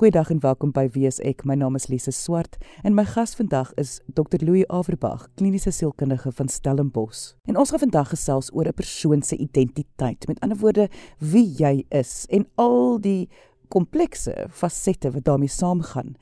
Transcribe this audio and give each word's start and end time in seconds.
Goeiedag 0.00 0.30
en 0.30 0.40
welkom 0.40 0.70
by 0.72 0.88
WSEK. 0.88 1.42
My 1.44 1.54
naam 1.60 1.74
is 1.76 1.90
Lise 1.92 2.08
Swart 2.10 2.56
en 2.82 2.94
my 2.96 3.04
gas 3.04 3.34
vandag 3.36 3.74
is 3.76 4.00
Dr. 4.16 4.40
Louis 4.40 4.64
Averbag, 4.72 5.28
kliniese 5.36 5.68
sielkundige 5.76 6.32
van 6.32 6.48
Stellenbosch. 6.48 7.36
En 7.44 7.60
ons 7.60 7.68
gaan 7.70 7.82
vandag 7.82 8.08
gesels 8.08 8.48
oor 8.56 8.64
'n 8.64 8.72
persoon 8.74 9.22
se 9.22 9.36
identiteit. 9.36 10.26
Met 10.26 10.40
ander 10.40 10.58
woorde, 10.58 10.88
wie 11.18 11.54
jy 11.56 11.84
is 11.88 12.26
en 12.30 12.46
al 12.54 13.00
die 13.00 13.28
komplekse 13.68 14.46
fasette 14.50 15.10
wat 15.10 15.24
daarmee 15.24 15.48
saamgaan. 15.48 16.14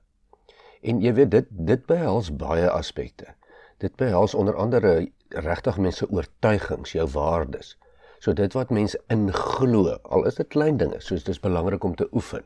En 0.82 1.00
jy 1.00 1.14
weet 1.14 1.30
dit 1.30 1.46
dit 1.50 1.86
behels 1.86 2.36
baie 2.36 2.68
aspekte. 2.70 3.32
Dit 3.78 3.96
behels 3.96 4.34
onder 4.34 4.56
andere 4.56 5.08
regtig 5.30 5.78
mense 5.78 6.06
oortuigings, 6.10 6.92
jou 6.92 7.06
waardes. 7.12 7.76
So 8.18 8.32
dit 8.32 8.52
wat 8.56 8.70
mense 8.74 8.98
inglo, 9.12 9.98
al 10.02 10.26
is 10.26 10.38
dit 10.40 10.48
klein 10.50 10.78
dinge, 10.80 11.00
soos 11.00 11.24
dis 11.24 11.40
belangrik 11.40 11.84
om 11.84 11.94
te 11.94 12.08
oefen 12.12 12.44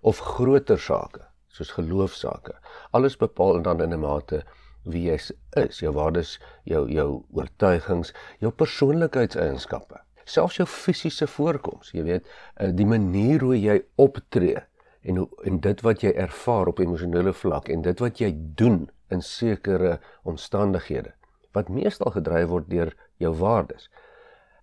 of 0.00 0.18
groter 0.18 0.80
sake, 0.80 1.26
soos 1.52 1.74
geloofsake. 1.76 2.54
Alles 2.96 3.18
bepaal 3.20 3.62
dan 3.62 3.82
in 3.84 3.92
'n 3.92 4.00
mate 4.00 4.44
wie 4.84 5.10
jy 5.10 5.18
is, 5.60 5.80
jou 5.80 5.92
waardes, 5.92 6.38
jou 6.64 6.88
jou 6.88 7.22
oortuigings, 7.30 8.14
jou 8.38 8.50
persoonlikheidseienskappe, 8.50 10.00
selfs 10.24 10.56
jou 10.56 10.66
fisiese 10.66 11.26
voorkoms, 11.26 11.90
jy 11.92 12.02
weet, 12.02 12.26
eh, 12.56 12.70
die 12.72 12.86
manier 12.86 13.40
hoe 13.40 13.60
jy 13.60 13.82
optree 13.96 14.56
en 15.02 15.16
hoe 15.16 15.28
en 15.44 15.60
dit 15.60 15.80
wat 15.80 16.02
jy 16.02 16.12
ervaar 16.12 16.66
op 16.66 16.78
emosionele 16.78 17.32
vlak 17.32 17.68
en 17.68 17.82
dit 17.82 17.98
wat 18.00 18.18
jy 18.18 18.32
doen 18.36 18.88
in 19.10 19.22
sekere 19.22 19.98
omstandighede 20.22 21.12
wat 21.52 21.68
meestal 21.68 22.12
gedryf 22.14 22.48
word 22.48 22.70
deur 22.70 22.94
jou 23.16 23.34
waardes. 23.34 23.90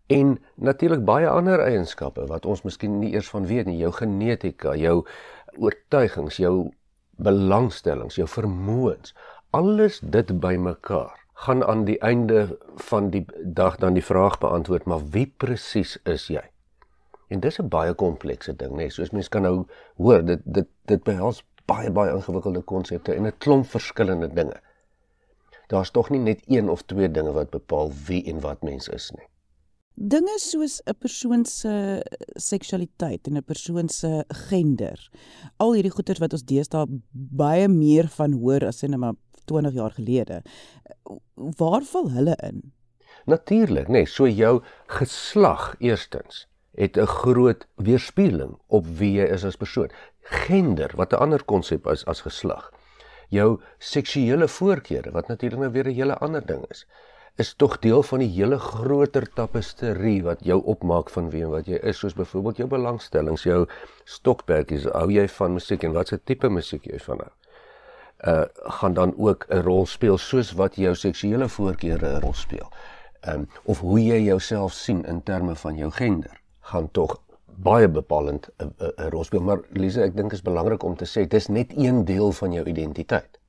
En 0.07 0.37
natuurlik 0.55 1.03
baie 1.05 1.27
ander 1.27 1.59
eienskappe 1.59 2.25
wat 2.31 2.45
ons 2.45 2.63
miskien 2.63 2.99
nie 2.99 3.11
eers 3.13 3.29
van 3.29 3.47
weet 3.47 3.67
nie, 3.67 3.77
jou 3.77 3.91
genetika, 3.91 4.75
jou 4.75 5.01
oortuigings, 5.57 6.37
jou 6.39 6.71
belangstellings, 7.17 8.15
jou 8.15 8.27
vermoëns, 8.29 9.15
alles 9.51 9.99
dit 9.99 10.39
bymekaar 10.39 11.15
gaan 11.37 11.63
aan 11.63 11.83
die 11.85 11.99
einde 12.01 12.57
van 12.89 13.09
die 13.09 13.25
dag 13.43 13.75
dan 13.77 13.93
die 13.93 14.05
vraag 14.05 14.39
beantwoord, 14.41 14.85
maar 14.85 15.03
wie 15.11 15.27
presies 15.37 15.97
is 16.03 16.27
jy? 16.33 16.43
En 17.27 17.39
dis 17.39 17.59
'n 17.59 17.67
baie 17.67 17.93
komplekse 17.93 18.55
ding, 18.55 18.71
nê, 18.71 18.75
nee, 18.75 18.89
soos 18.89 19.11
mense 19.11 19.29
kan 19.29 19.41
nou 19.41 19.65
hoor, 19.97 20.25
dit 20.25 20.41
dit 20.45 20.67
dit 20.85 21.03
behels 21.03 21.43
baie 21.65 21.91
baie 21.91 22.13
ingewikkelde 22.13 22.61
konsepte 22.61 23.13
en 23.13 23.27
'n 23.27 23.37
klomp 23.37 23.65
verskillende 23.65 24.33
dinge 24.33 24.61
daar's 25.67 25.91
tog 25.91 26.09
nie 26.09 26.19
net 26.19 26.43
een 26.45 26.69
of 26.69 26.81
twee 26.85 27.11
dinge 27.11 27.31
wat 27.31 27.49
bepaal 27.49 27.91
wie 28.07 28.23
en 28.31 28.39
wat 28.39 28.63
mens 28.63 28.87
is 28.87 29.11
nie. 29.15 29.27
Dinge 29.97 30.35
soos 30.39 30.81
'n 30.85 30.93
persoon 30.99 31.45
se 31.45 32.03
seksualiteit 32.35 33.27
en 33.27 33.37
'n 33.37 33.43
persoon 33.43 33.89
se 33.89 34.23
gender. 34.49 35.09
Al 35.57 35.73
hierdie 35.73 35.91
goeters 35.91 36.19
wat 36.19 36.33
ons 36.33 36.43
deesdae 36.43 36.85
baie 37.11 37.67
meer 37.67 38.07
van 38.07 38.33
hoor 38.33 38.65
as 38.65 38.83
in 38.83 38.93
'n 38.93 39.17
20 39.45 39.73
jaar 39.73 39.91
gelede. 39.91 40.41
Waar 41.33 41.81
val 41.81 42.11
hulle 42.11 42.35
in? 42.43 42.73
Natuurlik, 43.25 43.87
nê, 43.87 43.91
nee, 43.91 44.05
so 44.05 44.27
jou 44.27 44.61
geslag 44.87 45.75
eerstens 45.79 46.47
het 46.75 46.97
'n 46.97 47.05
groot 47.05 47.67
weerspieëling 47.75 48.57
op 48.67 48.85
wie 48.85 49.11
jy 49.11 49.25
is 49.25 49.43
as 49.43 49.55
persoon. 49.55 49.89
Gender, 50.21 50.91
wat 50.95 51.11
'n 51.11 51.19
ander 51.19 51.43
konsep 51.43 51.87
is 51.87 52.05
as 52.05 52.21
geslag 52.21 52.71
jou 53.29 53.59
seksuele 53.79 54.47
voorkeure 54.47 55.11
wat 55.11 55.27
natuurlik 55.27 55.59
nou 55.59 55.71
weer 55.71 55.87
'n 55.87 55.95
hele 55.95 56.17
ander 56.17 56.45
ding 56.45 56.65
is 56.69 56.85
is 57.37 57.53
tog 57.53 57.79
deel 57.79 58.03
van 58.03 58.19
die 58.19 58.29
hele 58.33 58.57
groter 58.57 59.27
tapesterie 59.37 60.23
wat 60.25 60.39
jou 60.45 60.57
opmaak 60.73 61.09
van 61.13 61.29
wie 61.29 61.43
en 61.45 61.51
wat 61.53 61.67
jy 61.69 61.77
is 61.91 61.99
soos 62.01 62.15
byvoorbeeld 62.17 62.57
jou 62.63 62.67
belangstellings 62.71 63.43
jou 63.45 63.59
stokperdjies 64.05 64.87
hou 64.93 65.11
jy 65.13 65.27
van 65.35 65.53
musiek 65.53 65.85
en 65.85 65.93
watse 65.93 66.17
tipe 66.23 66.49
musiek 66.49 66.87
jy 66.89 66.99
van 67.05 67.21
hou? 67.25 67.33
Uh 68.31 68.71
gaan 68.79 68.93
dan 68.93 69.13
ook 69.17 69.45
'n 69.49 69.61
rol 69.61 69.85
speel 69.85 70.17
soos 70.17 70.51
wat 70.51 70.75
jou 70.75 70.95
seksuele 70.95 71.49
voorkeure 71.49 72.15
'n 72.15 72.21
rol 72.21 72.33
speel. 72.33 72.71
Um 73.21 73.47
of 73.63 73.79
hoe 73.79 73.99
jy 73.99 74.19
jouself 74.23 74.73
sien 74.73 75.05
in 75.05 75.23
terme 75.23 75.55
van 75.55 75.77
jou 75.77 75.91
gender 75.91 76.41
gaan 76.61 76.91
tog 76.91 77.21
baie 77.57 77.87
bepalend 77.89 78.49
'n 78.59 78.73
uh, 78.81 78.87
uh, 78.87 79.07
rol 79.09 79.23
speel, 79.23 79.41
maar 79.41 79.61
Lise, 79.73 80.01
ek 80.01 80.15
dink 80.15 80.29
dit 80.29 80.37
is 80.39 80.45
belangrik 80.45 80.83
om 80.83 80.95
te 80.95 81.05
sê 81.05 81.25
dis 81.27 81.47
net 81.47 81.73
een 81.77 82.05
deel 82.05 82.31
van 82.31 82.53
jou 82.53 82.65
identiteit. 82.65 83.39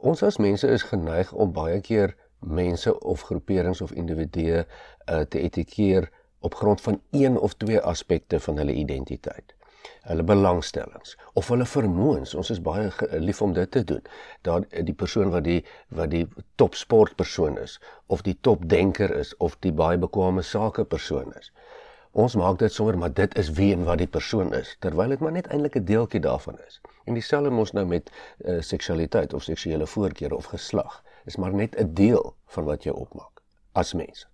Ons 0.00 0.22
as 0.22 0.36
mense 0.36 0.68
is 0.68 0.82
geneig 0.82 1.32
om 1.32 1.52
baie 1.52 1.80
keer 1.80 2.16
mense 2.44 2.92
of 3.00 3.22
groeperings 3.22 3.80
of 3.80 3.92
individue 3.92 4.64
uh, 4.64 5.20
te 5.20 5.40
etikeer 5.40 6.10
op 6.44 6.54
grond 6.54 6.80
van 6.80 7.00
een 7.10 7.38
of 7.38 7.54
twee 7.54 7.80
aspekte 7.80 8.40
van 8.40 8.56
hulle 8.56 8.72
identiteit. 8.72 9.54
Hulle 10.04 10.22
belangstellings 10.22 11.16
of 11.32 11.48
hulle 11.48 11.64
vermoëns. 11.64 12.34
Ons 12.34 12.50
is 12.50 12.60
baie 12.60 12.90
lief 13.20 13.40
om 13.42 13.52
dit 13.52 13.70
te 13.70 13.84
doen. 13.84 14.02
Daar 14.42 14.64
die 14.68 14.94
persoon 14.94 15.32
wat 15.32 15.44
die 15.44 15.64
wat 15.88 16.10
die 16.12 16.26
top 16.60 16.74
sportpersoon 16.74 17.56
is 17.58 17.80
of 18.06 18.22
die 18.28 18.36
top 18.40 18.68
denker 18.68 19.16
is 19.16 19.32
of 19.36 19.56
die 19.64 19.72
baie 19.72 19.98
bekwame 19.98 20.42
sakepersoon 20.42 21.32
is. 21.40 21.52
Ons 22.14 22.36
maak 22.38 22.60
dit 22.60 22.72
sommer 22.72 22.94
maar 22.98 23.10
dit 23.10 23.32
is 23.38 23.48
wie 23.58 23.72
en 23.74 23.80
wat 23.84 23.98
die 23.98 24.06
persoon 24.06 24.52
is 24.54 24.76
terwyl 24.84 25.10
dit 25.10 25.22
maar 25.24 25.32
net 25.34 25.48
eintlik 25.50 25.74
'n 25.78 25.84
deeltjie 25.84 26.20
daarvan 26.20 26.58
is. 26.66 26.80
En 27.04 27.14
dieselfde 27.18 27.50
mos 27.50 27.72
nou 27.72 27.86
met 27.86 28.10
uh, 28.10 28.60
seksualiteit 28.60 29.34
of 29.34 29.42
seksuele 29.42 29.86
voorkeure 29.86 30.36
of 30.36 30.44
geslag 30.44 31.02
is 31.24 31.36
maar 31.36 31.54
net 31.54 31.74
'n 31.74 31.94
deel 31.94 32.36
van 32.46 32.64
wat 32.64 32.84
jy 32.84 32.90
opmaak 32.90 33.42
as 33.72 33.92
mens. 33.94 34.28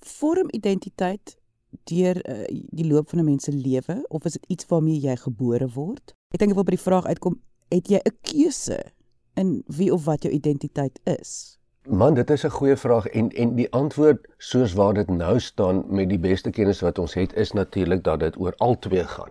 Vorm 0.00 0.48
identiteit 0.50 1.36
deur 1.84 2.16
uh, 2.28 2.46
die 2.70 2.86
loop 2.86 3.08
van 3.08 3.18
'n 3.18 3.24
mens 3.24 3.44
se 3.44 3.52
lewe 3.52 4.04
of 4.08 4.24
is 4.24 4.32
dit 4.32 4.46
iets 4.46 4.66
waarmee 4.66 5.00
jy 5.00 5.16
gebore 5.16 5.68
word? 5.68 6.14
Ek 6.30 6.38
dink 6.38 6.50
ek 6.50 6.56
wil 6.56 6.64
by 6.64 6.76
die 6.76 6.88
vraag 6.88 7.04
uitkom, 7.04 7.40
het 7.68 7.88
jy 7.88 8.00
'n 8.00 8.16
keuse 8.20 8.80
in 9.34 9.62
wie 9.66 9.92
of 9.92 10.04
wat 10.04 10.22
jou 10.22 10.32
identiteit 10.34 11.00
is? 11.04 11.58
Man, 11.86 12.14
dit 12.14 12.30
is 12.30 12.44
'n 12.44 12.50
goeie 12.50 12.76
vraag 12.76 13.06
en 13.06 13.30
en 13.30 13.54
die 13.54 13.72
antwoord 13.72 14.26
soos 14.38 14.72
waar 14.72 14.94
dit 14.94 15.08
nou 15.08 15.40
staan 15.40 15.84
met 15.88 16.08
die 16.08 16.18
beste 16.18 16.50
kennis 16.50 16.80
wat 16.80 16.98
ons 16.98 17.14
het 17.14 17.34
is 17.34 17.52
natuurlik 17.52 18.04
dat 18.04 18.20
dit 18.20 18.36
oor 18.40 18.54
al 18.56 18.78
twee 18.78 19.04
gaan. 19.04 19.30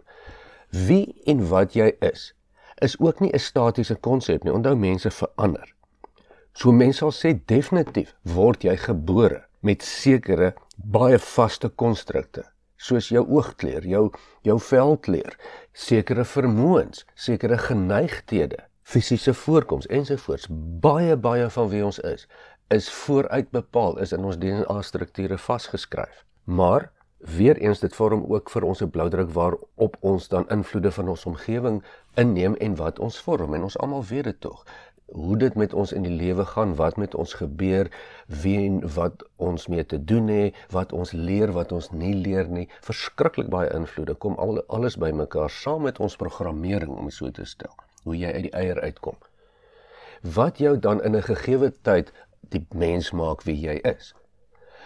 Wie 0.69 1.21
en 1.23 1.47
wat 1.47 1.73
jy 1.73 1.95
is 1.99 2.35
is 2.75 2.99
ook 2.99 3.19
nie 3.19 3.31
'n 3.33 3.39
statiese 3.39 3.95
konsep 3.95 4.43
nie. 4.43 4.53
Onthou 4.53 4.75
mense 4.75 5.11
verander. 5.11 5.73
So 6.51 6.71
mense 6.71 6.97
sal 6.97 7.11
sê 7.11 7.39
definitief 7.45 8.15
word 8.21 8.63
jy 8.63 8.77
gebore 8.77 9.45
met 9.59 9.83
sekere 9.83 10.53
baie 10.75 11.19
vaste 11.19 11.69
konstrukte 11.69 12.43
soos 12.77 13.09
jou 13.09 13.27
oogkleur, 13.29 13.85
jou 13.85 14.11
jou 14.41 14.59
velkleur, 14.59 15.37
sekere 15.71 16.25
vermoëns, 16.25 17.05
sekere 17.15 17.57
geneigthede 17.57 18.57
fisiese 18.83 19.33
voorkoms 19.33 19.87
ensovoorts 19.87 20.47
baie 20.83 21.15
baie 21.17 21.49
van 21.49 21.69
wie 21.69 21.85
ons 21.85 21.99
is 21.99 22.27
is 22.73 22.89
vooruit 22.91 23.49
bepaal 23.51 23.97
is 23.97 24.11
in 24.11 24.25
ons 24.25 24.37
DNA 24.37 24.81
strukture 24.81 25.37
vasgeskryf. 25.37 26.23
Maar 26.43 26.91
weer 27.17 27.57
eens 27.57 27.79
dit 27.79 27.95
vorm 27.95 28.23
ook 28.27 28.49
vir 28.49 28.63
ons 28.63 28.81
'n 28.83 28.89
bloudruk 28.89 29.29
waarop 29.29 29.97
ons 29.99 30.27
dan 30.27 30.49
invloede 30.49 30.91
van 30.91 31.07
ons 31.07 31.25
omgewing 31.25 31.83
inneem 32.13 32.55
en 32.55 32.75
wat 32.75 32.99
ons 32.99 33.19
vorm. 33.19 33.53
En 33.53 33.63
ons 33.63 33.77
almal 33.77 34.03
weet 34.03 34.23
dit 34.23 34.39
tog. 34.39 34.65
Hoe 35.05 35.37
dit 35.37 35.55
met 35.55 35.73
ons 35.73 35.91
in 35.91 36.01
die 36.01 36.17
lewe 36.23 36.45
gaan 36.45 36.75
wat 36.75 36.97
met 36.97 37.15
ons 37.15 37.33
gebeur 37.33 37.91
wie 38.27 38.57
en 38.65 38.93
wat 38.93 39.23
ons 39.35 39.67
mee 39.67 39.85
te 39.85 40.03
doen 40.03 40.27
het 40.27 40.55
wat 40.69 40.91
ons 40.91 41.11
leer 41.11 41.51
wat 41.51 41.71
ons 41.71 41.91
nie 41.91 42.15
leer 42.15 42.47
nie. 42.47 42.69
Verskriklik 42.81 43.49
baie 43.49 43.73
invloede. 43.73 44.13
Kom 44.13 44.33
al 44.33 44.63
alles 44.67 44.97
bymekaar 44.97 45.49
saam 45.49 45.81
met 45.81 45.99
ons 45.99 46.15
programmering 46.15 46.97
om 46.97 47.09
so 47.09 47.31
te 47.31 47.45
stel 47.45 47.75
hoe 48.03 48.17
jy 48.17 48.31
uit 48.33 48.43
die 48.43 48.51
eier 48.51 48.81
uitkom. 48.81 49.17
Wat 50.21 50.57
jou 50.57 50.79
dan 50.79 51.01
in 51.03 51.15
'n 51.15 51.23
gegeewe 51.23 51.71
tyd 51.81 52.11
die 52.49 52.65
mens 52.75 53.11
maak 53.11 53.43
wie 53.43 53.59
jy 53.59 53.79
is. 53.83 54.13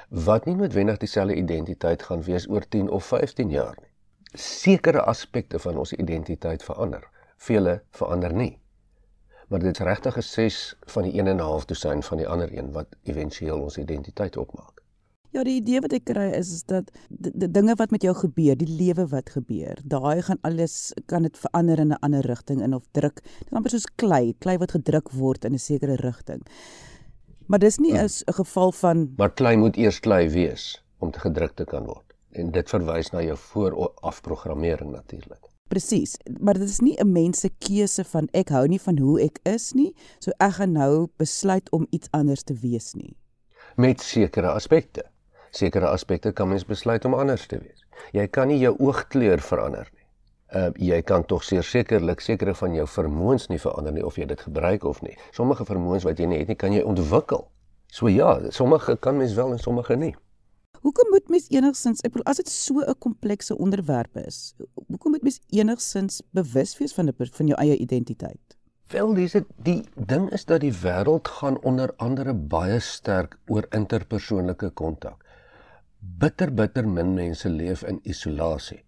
Wat 0.10 0.46
nie 0.46 0.56
noodwendig 0.56 0.98
dieselfde 0.98 1.36
identiteit 1.36 2.04
gaan 2.04 2.24
wees 2.24 2.48
oor 2.50 2.68
10 2.68 2.90
of 2.90 3.06
15 3.06 3.50
jaar 3.50 3.76
nie. 3.82 3.92
Sekere 4.34 5.02
aspekte 5.02 5.60
van 5.60 5.78
ons 5.78 5.94
identiteit 5.94 6.64
verander, 6.64 7.10
vele 7.38 7.82
verander 7.92 8.34
nie. 8.34 8.60
Maar 9.48 9.60
dit 9.60 9.80
is 9.80 9.86
regtig 9.86 10.18
'n 10.18 10.22
ses 10.22 10.76
van 10.86 11.04
die 11.04 11.20
een 11.20 11.28
en 11.28 11.36
'n 11.36 11.40
half 11.50 11.66
dosyn 11.66 12.04
van 12.04 12.18
die 12.18 12.28
ander 12.28 12.58
een 12.58 12.72
wat 12.72 12.88
éventueel 13.04 13.62
ons 13.62 13.78
identiteit 13.78 14.38
opmaak. 14.38 14.77
Ja, 15.38 15.44
die 15.46 15.60
idee 15.60 15.84
wat 15.86 15.94
ek 15.94 16.08
kry 16.10 16.32
is 16.34 16.50
is 16.50 16.64
dat 16.66 16.88
die, 17.14 17.46
dinge 17.54 17.76
wat 17.78 17.92
met 17.94 18.02
jou 18.02 18.14
gebeur, 18.18 18.56
die 18.58 18.72
lewe 18.80 19.04
wat 19.12 19.30
gebeur, 19.36 19.78
daai 19.86 20.24
gaan 20.26 20.40
alles 20.48 20.96
kan 21.12 21.28
dit 21.28 21.36
verander 21.38 21.78
in 21.84 21.92
'n 21.94 22.00
ander 22.02 22.26
rigting 22.26 22.64
in 22.66 22.74
of 22.74 22.88
druk. 22.98 23.22
Dit 23.22 23.52
is 23.52 23.58
amper 23.60 23.70
soos 23.70 23.86
klei, 24.02 24.34
klei 24.40 24.58
wat 24.58 24.74
gedruk 24.74 25.12
word 25.12 25.46
in 25.46 25.54
'n 25.54 25.60
sekere 25.60 25.96
rigting. 26.02 26.42
Maar 27.46 27.60
dis 27.60 27.78
nie 27.78 27.94
'n 27.94 28.08
hmm. 28.08 28.34
geval 28.34 28.72
van 28.72 29.14
Maar 29.18 29.34
klei 29.34 29.58
moet 29.58 29.78
eers 29.78 30.00
klei 30.00 30.30
wees 30.30 30.84
om 30.98 31.12
te 31.12 31.20
gedruk 31.20 31.54
te 31.56 31.66
kan 31.66 31.86
word. 31.86 32.14
En 32.32 32.52
dit 32.52 32.70
verwys 32.70 33.12
na 33.12 33.22
jou 33.22 33.38
voorafprogrammering 33.38 34.92
natuurlik. 34.92 35.46
Presies, 35.68 36.18
maar 36.40 36.54
dit 36.54 36.70
is 36.70 36.80
nie 36.80 36.98
'n 36.98 37.12
mens 37.12 37.40
se 37.40 37.50
keuse 37.60 38.04
van 38.04 38.28
ek 38.32 38.50
hou 38.50 38.68
nie 38.68 38.82
van 38.82 38.98
hoe 38.98 39.22
ek 39.22 39.40
is 39.44 39.74
nie, 39.74 39.94
so 40.20 40.32
ek 40.40 40.54
gaan 40.54 40.72
nou 40.72 41.08
besluit 41.18 41.70
om 41.72 41.88
iets 41.90 42.08
anders 42.12 42.44
te 42.44 42.54
wees 42.54 42.94
nie. 42.94 43.16
Met 43.76 44.02
sekere 44.02 44.48
aspekte. 44.48 45.04
Sekere 45.58 45.90
aspekte 45.90 46.32
kan 46.38 46.50
mens 46.52 46.66
besluit 46.70 47.06
om 47.06 47.16
anders 47.18 47.48
te 47.50 47.58
wees. 47.58 47.86
Jy 48.14 48.28
kan 48.28 48.52
nie 48.52 48.60
jou 48.62 48.76
oogkleur 48.78 49.42
verander 49.42 49.88
nie. 49.90 50.06
Uh 50.56 50.70
jy 50.90 51.02
kan 51.02 51.26
tog 51.26 51.44
sekerlik 51.44 52.22
sekere 52.22 52.54
van 52.56 52.76
jou 52.78 52.86
vermoëns 52.88 53.48
nie 53.50 53.60
verander 53.60 53.94
nie 53.96 54.06
of 54.06 54.20
jy 54.22 54.28
dit 54.30 54.42
gebruik 54.42 54.84
of 54.84 55.02
nie. 55.02 55.18
Sommige 55.32 55.66
vermoëns 55.66 56.06
wat 56.06 56.20
jy 56.20 56.28
nie 56.30 56.40
het 56.44 56.52
nie, 56.54 56.56
kan 56.56 56.76
jy 56.76 56.84
ontwikkel. 56.86 57.48
So 57.92 58.08
ja, 58.08 58.38
sommige 58.52 58.98
kan 58.98 59.18
mens 59.18 59.34
wel 59.34 59.52
en 59.52 59.60
sommige 59.60 59.96
nie. 59.96 60.16
Hoekom 60.82 61.10
moet 61.10 61.30
mens 61.34 61.48
enigsins, 61.50 62.04
ek 62.06 62.14
bedoel 62.14 62.30
as 62.30 62.38
dit 62.38 62.50
so 62.50 62.80
'n 62.80 62.96
komplekse 63.00 63.58
onderwerp 63.58 64.18
is, 64.18 64.54
hoekom 64.88 65.12
moet 65.12 65.24
mens 65.24 65.40
enigsins 65.50 66.22
bewus 66.32 66.78
wees 66.78 66.94
van 66.94 67.10
'n 67.10 67.16
van 67.18 67.48
jou 67.48 67.58
eie 67.60 67.78
identiteit? 67.78 68.58
Wel, 68.88 69.14
dis 69.14 69.32
dit 69.32 69.48
die 69.64 69.84
ding 69.96 70.30
is 70.32 70.46
dat 70.46 70.62
die 70.62 70.72
wêreld 70.72 71.28
gaan 71.28 71.58
onder 71.62 71.94
andere 71.98 72.34
baie 72.34 72.80
sterk 72.80 73.38
oor 73.48 73.66
interpersoonlike 73.76 74.70
kontak. 74.70 75.27
Bitter 76.08 76.54
bitter 76.54 76.88
min 76.88 77.14
mense 77.14 77.50
leef 77.50 77.84
in 77.84 78.00
isolasie. 78.04 78.84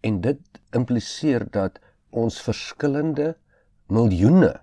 En 0.00 0.20
dit 0.20 0.40
impliseer 0.76 1.46
dat 1.50 1.80
ons 2.10 2.40
verskillende 2.42 3.36
miljoene 3.88 4.60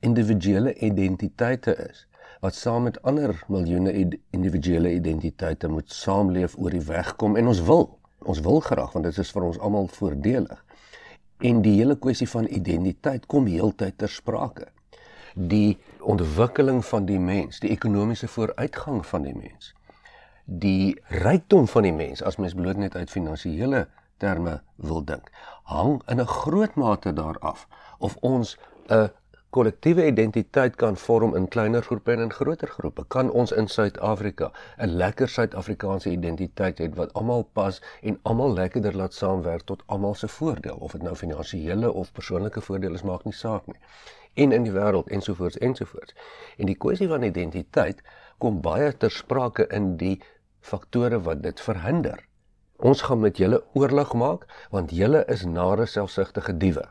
individuele 0.00 0.74
identiteite 0.74 1.74
is 1.88 2.06
wat 2.40 2.54
saam 2.54 2.82
met 2.82 3.02
ander 3.02 3.34
miljoene 3.48 3.92
individuele 4.30 4.92
identiteite 4.94 5.68
moet 5.68 5.90
saamleef 5.90 6.54
oor 6.58 6.70
die 6.70 6.84
weg 6.86 7.14
kom 7.16 7.36
en 7.36 7.50
ons 7.50 7.62
wil 7.66 7.88
ons 8.30 8.40
wil 8.46 8.60
graag 8.62 8.92
want 8.94 9.08
dit 9.08 9.18
is 9.18 9.32
vir 9.34 9.46
ons 9.48 9.58
almal 9.58 9.90
voordelig 9.94 10.62
en 11.50 11.62
die 11.62 11.74
hele 11.80 11.96
kwessie 11.98 12.28
van 12.30 12.46
identiteit 12.60 13.26
kom 13.26 13.50
heeltyd 13.50 13.98
ter 13.98 14.12
sprake 14.12 14.68
die 15.34 15.78
ontwikkeling 16.14 16.84
van 16.86 17.10
die 17.10 17.18
mens 17.22 17.58
die 17.64 17.74
ekonomiese 17.74 18.30
vooruitgang 18.30 19.02
van 19.06 19.26
die 19.26 19.34
mens 19.34 19.74
die 20.48 20.96
rykdom 21.08 21.68
van 21.68 21.82
die 21.82 21.92
mens 21.92 22.22
as 22.22 22.36
mens 22.40 22.54
bloot 22.56 22.80
net 22.80 22.96
uit 22.96 23.10
finansiële 23.10 23.86
terme 24.16 24.60
wil 24.76 25.04
dink 25.04 25.30
hang 25.76 26.02
in 26.08 26.20
'n 26.20 26.26
groot 26.26 26.74
mate 26.74 27.12
daaraf 27.12 27.66
of 27.98 28.16
ons 28.20 28.56
'n 28.88 29.10
kollektiewe 29.50 30.06
identiteit 30.06 30.74
kan 30.76 30.96
vorm 30.96 31.34
in 31.36 31.48
kleiner 31.48 31.82
groepe 31.82 32.12
en 32.12 32.20
in 32.20 32.32
groter 32.32 32.68
groepe. 32.68 33.04
Kan 33.08 33.30
ons 33.30 33.52
in 33.52 33.68
Suid-Afrika 33.68 34.50
'n 34.76 34.96
lekker 35.02 35.28
Suid-Afrikaanse 35.28 36.10
identiteit 36.10 36.80
hê 36.80 36.88
wat 36.94 37.12
almal 37.12 37.42
pas 37.52 37.80
en 38.02 38.18
almal 38.22 38.52
lekkerder 38.52 38.96
laat 38.96 39.14
saamwerk 39.14 39.62
tot 39.62 39.82
almal 39.86 40.14
se 40.14 40.28
voordeel, 40.28 40.76
of 40.76 40.92
dit 40.92 41.02
nou 41.02 41.14
finansiële 41.16 41.92
of 41.92 42.12
persoonlike 42.12 42.60
voordeel 42.60 42.94
is, 42.94 43.02
maak 43.02 43.24
nie 43.24 43.32
saak 43.32 43.66
nie. 43.66 43.80
En 44.34 44.52
in 44.52 44.62
die 44.62 44.72
wêreld 44.72 45.08
ensovoorts 45.08 45.58
ensovoorts. 45.58 46.14
En 46.56 46.66
die 46.66 46.76
kwessie 46.76 47.08
van 47.08 47.22
identiteit 47.22 48.02
kom 48.38 48.60
baie 48.60 48.96
ter 48.96 49.10
sprake 49.10 49.66
in 49.66 49.96
die 49.96 50.20
faktore 50.68 51.20
wat 51.26 51.42
dit 51.42 51.60
verhinder. 51.60 52.20
Ons 52.78 53.02
gaan 53.08 53.20
met 53.24 53.40
julle 53.40 53.62
oorlog 53.74 54.14
maak 54.14 54.46
want 54.70 54.94
julle 54.94 55.24
is 55.34 55.44
nare 55.44 55.86
selfsugtige 55.86 56.56
diewe. 56.56 56.84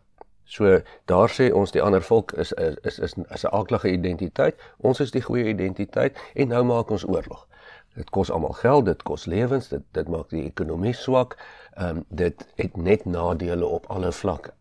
So 0.48 0.80
daar 1.12 1.32
sê 1.32 1.50
ons 1.52 1.72
die 1.76 1.82
ander 1.84 2.04
volk 2.04 2.32
is 2.44 2.54
is 2.54 3.00
is 3.00 3.00
is, 3.00 3.44
'n 3.44 3.52
aaklige 3.52 3.92
identiteit. 3.92 4.56
Ons 4.78 5.00
is 5.00 5.12
die 5.12 5.22
goeie 5.22 5.48
identiteit 5.48 6.18
en 6.36 6.48
nou 6.48 6.64
maak 6.64 6.92
ons 6.92 7.08
oorlog. 7.08 7.48
Dit 7.96 8.10
kos 8.10 8.32
almal 8.32 8.54
geld, 8.54 8.86
dit 8.86 9.04
kos 9.04 9.26
lewens, 9.26 9.68
dit 9.68 9.84
dit 9.92 10.08
maak 10.08 10.30
die 10.30 10.44
ekonomie 10.46 10.94
swak. 10.94 11.38
Ehm 11.74 11.98
um, 11.98 12.06
dit 12.10 12.48
het 12.56 12.78
net 12.78 13.06
nadele 13.06 13.66
op 13.66 13.86
alle 13.86 14.12
vlakke. 14.12 14.54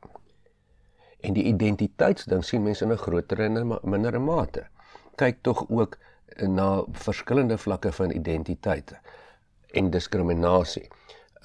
En 1.20 1.32
die 1.32 1.44
identiteitsding 1.44 2.44
sien 2.44 2.62
mense 2.62 2.84
in 2.84 2.92
'n 2.92 2.98
groter 2.98 3.40
en 3.40 3.58
'n 3.58 3.78
minder 3.82 4.20
mate. 4.20 4.66
Kyk 5.14 5.38
tog 5.42 5.64
ook 5.68 5.98
na 6.49 6.84
verskillende 7.06 7.58
vlakke 7.58 7.93
van 7.93 8.11
identiteite 8.11 9.00
en 9.73 9.90
diskriminasie 9.90 10.88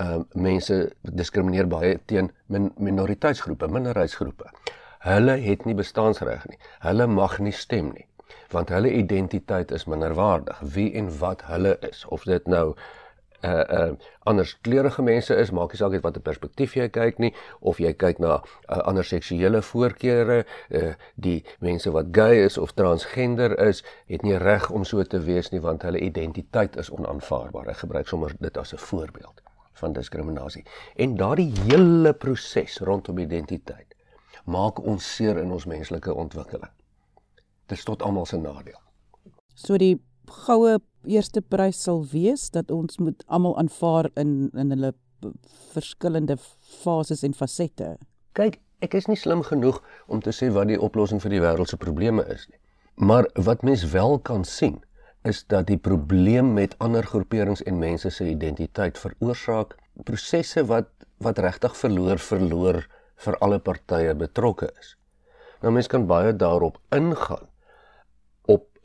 uh 0.01 0.21
mense 0.33 0.77
diskrimineer 1.01 1.67
baie 1.67 1.97
teen 2.05 2.31
min 2.47 2.71
minoriteitsgroepe, 2.77 3.67
minderheidsgroepe. 3.67 4.47
Hulle 5.01 5.35
het 5.41 5.65
nie 5.65 5.75
bestaansreg 5.75 6.45
nie. 6.49 6.57
Hulle 6.79 7.07
mag 7.07 7.39
nie 7.39 7.53
stem 7.53 7.91
nie 7.93 8.07
want 8.51 8.69
hulle 8.69 8.91
identiteit 8.91 9.71
is 9.71 9.85
minderwaardig. 9.85 10.59
Wie 10.73 10.91
en 10.99 11.07
wat 11.19 11.43
hulle 11.47 11.77
is, 11.87 12.05
of 12.05 12.23
dit 12.27 12.47
nou 12.47 12.73
uh 13.43 13.63
uh 13.79 13.91
anders 14.29 14.53
kleurige 14.61 15.01
mense 15.01 15.35
is, 15.35 15.51
maak 15.51 15.73
nie 15.73 15.79
saak 15.81 15.93
uit 15.93 16.03
watter 16.03 16.21
perspektief 16.21 16.75
jy 16.75 16.87
kyk 16.89 17.19
nie, 17.19 17.33
of 17.59 17.79
jy 17.81 17.93
kyk 17.93 18.19
na 18.19 18.35
uh, 18.37 18.77
ander 18.85 19.05
seksuele 19.05 19.61
voorkeure, 19.61 20.43
uh 20.69 20.93
die 21.15 21.43
mense 21.59 21.91
wat 21.91 22.11
gay 22.15 22.43
is 22.45 22.57
of 22.57 22.73
transgender 22.77 23.57
is, 23.67 23.83
het 24.07 24.21
nie 24.23 24.37
reg 24.37 24.69
om 24.69 24.85
so 24.85 25.03
te 25.03 25.19
wees 25.25 25.51
nie 25.51 25.61
want 25.61 25.81
hulle 25.87 25.99
identiteit 25.99 26.77
is 26.77 26.91
onaanvaarbaar. 26.93 27.71
Ek 27.73 27.81
gebruik 27.85 28.07
sommer 28.07 28.35
dit 28.39 28.57
as 28.57 28.73
'n 28.73 28.77
voorbeeld 28.77 29.41
van 29.81 29.93
diskriminasie. 29.93 30.65
En 30.95 31.15
daardie 31.17 31.51
hele 31.65 32.13
proses 32.13 32.79
rondom 32.79 33.17
identiteit 33.17 33.95
maak 34.45 34.79
ons 34.79 35.15
seer 35.15 35.37
in 35.37 35.51
ons 35.51 35.65
menslike 35.65 36.13
ontwikkeling. 36.13 36.71
Dit 37.69 37.77
is 37.77 37.83
tot 37.83 38.01
almal 38.01 38.25
se 38.25 38.37
nadeel. 38.37 38.79
So 39.55 39.77
die 39.77 40.01
goue 40.31 40.79
eerste 41.07 41.41
prys 41.41 41.83
sal 41.83 42.03
wees 42.11 42.49
dat 42.55 42.71
ons 42.71 42.97
moet 42.97 43.23
almal 43.27 43.57
aanvaar 43.57 44.09
in 44.15 44.51
in 44.53 44.73
hulle 44.75 44.93
verskillende 45.73 46.37
fases 46.81 47.23
en 47.23 47.33
fasette. 47.37 47.95
Kyk, 48.37 48.57
ek 48.81 48.95
is 48.97 49.07
nie 49.09 49.19
slim 49.19 49.43
genoeg 49.45 49.81
om 50.07 50.21
te 50.21 50.33
sê 50.33 50.49
wat 50.55 50.71
die 50.71 50.79
oplossing 50.81 51.21
vir 51.21 51.35
die 51.35 51.41
wêreld 51.43 51.69
se 51.69 51.77
probleme 51.77 52.25
is 52.33 52.47
nie. 52.49 52.57
Maar 52.95 53.27
wat 53.49 53.61
mens 53.67 53.83
wel 53.93 54.17
kan 54.19 54.45
sien 54.45 54.81
is 55.29 55.43
dat 55.53 55.67
die 55.69 55.77
probleem 55.77 56.53
met 56.57 56.73
ander 56.81 57.05
groeperings 57.05 57.61
en 57.69 57.77
mense 57.77 58.09
se 58.09 58.25
identiteit 58.29 58.97
veroorsaak 58.97 59.77
prosesse 60.07 60.65
wat 60.65 60.89
wat 61.21 61.37
regtig 61.45 61.77
verloor 61.77 62.17
verloor 62.17 62.81
vir 63.25 63.37
alle 63.45 63.59
partye 63.61 64.15
betrokke 64.17 64.71
is. 64.79 64.95
Nou 65.61 65.73
mense 65.73 65.89
kan 65.93 66.07
baie 66.09 66.33
daarop 66.33 66.79
ingaan 66.89 67.50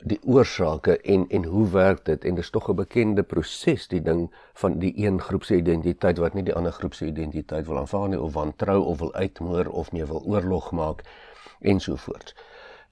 die 0.05 0.19
oorsake 0.23 0.97
en 1.01 1.25
en 1.29 1.43
hoe 1.43 1.67
werk 1.69 2.05
dit 2.05 2.25
en 2.25 2.35
dis 2.35 2.49
tog 2.49 2.69
'n 2.69 2.75
bekende 2.75 3.23
proses 3.23 3.87
die 3.87 4.01
ding 4.01 4.29
van 4.53 4.79
die 4.79 4.93
een 5.05 5.21
groep 5.21 5.43
se 5.43 5.55
identiteit 5.55 6.17
wat 6.17 6.33
nie 6.33 6.43
die 6.43 6.53
ander 6.53 6.71
groep 6.71 6.93
se 6.93 7.05
identiteit 7.05 7.65
wil 7.65 7.77
aanvaar 7.77 8.09
nie 8.09 8.21
of 8.21 8.33
wantrou 8.33 8.83
of 8.83 8.99
wil 8.99 9.13
uitmoor 9.13 9.65
of 9.67 9.91
mee 9.91 10.05
wil 10.05 10.21
oorlog 10.25 10.71
maak 10.71 11.03
ensovoorts. 11.59 12.35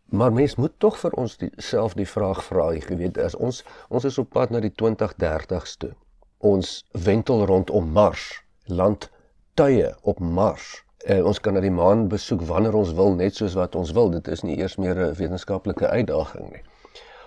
Maar 0.06 0.34
mens 0.34 0.56
moet 0.56 0.74
tog 0.78 1.00
vir 1.00 1.12
ons 1.12 1.38
self 1.58 1.94
die 1.94 2.08
vraag 2.08 2.44
vra, 2.44 2.74
jy 2.74 2.98
weet, 2.98 3.18
as 3.18 3.36
ons 3.36 3.64
ons 3.90 4.04
is 4.04 4.18
op 4.18 4.30
pad 4.30 4.50
na 4.50 4.60
die 4.60 4.74
2030s 4.82 5.78
toe. 5.78 5.94
Ons 6.38 6.86
wentel 6.92 7.46
rondom 7.46 7.92
Mars, 7.92 8.44
land 8.66 9.10
tuie 9.54 9.96
op 10.02 10.20
Mars. 10.20 10.84
Uh, 11.10 11.26
ons 11.26 11.40
kan 11.40 11.54
na 11.54 11.62
die 11.62 11.74
maan 11.74 12.08
besoek 12.08 12.42
wanneer 12.42 12.76
ons 12.76 12.94
wil, 12.94 13.14
net 13.16 13.36
soos 13.36 13.54
wat 13.54 13.76
ons 13.76 13.92
wil. 13.92 14.10
Dit 14.10 14.28
is 14.28 14.42
nie 14.42 14.58
eers 14.58 14.78
meer 14.78 14.96
'n 14.96 15.14
wetenskaplike 15.14 15.88
uitdaging 15.88 16.52
nie. 16.52 16.64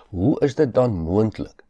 Hoe 0.09 0.39
is 0.39 0.55
dit 0.55 0.73
dan 0.73 0.91
moontlik 0.91 1.63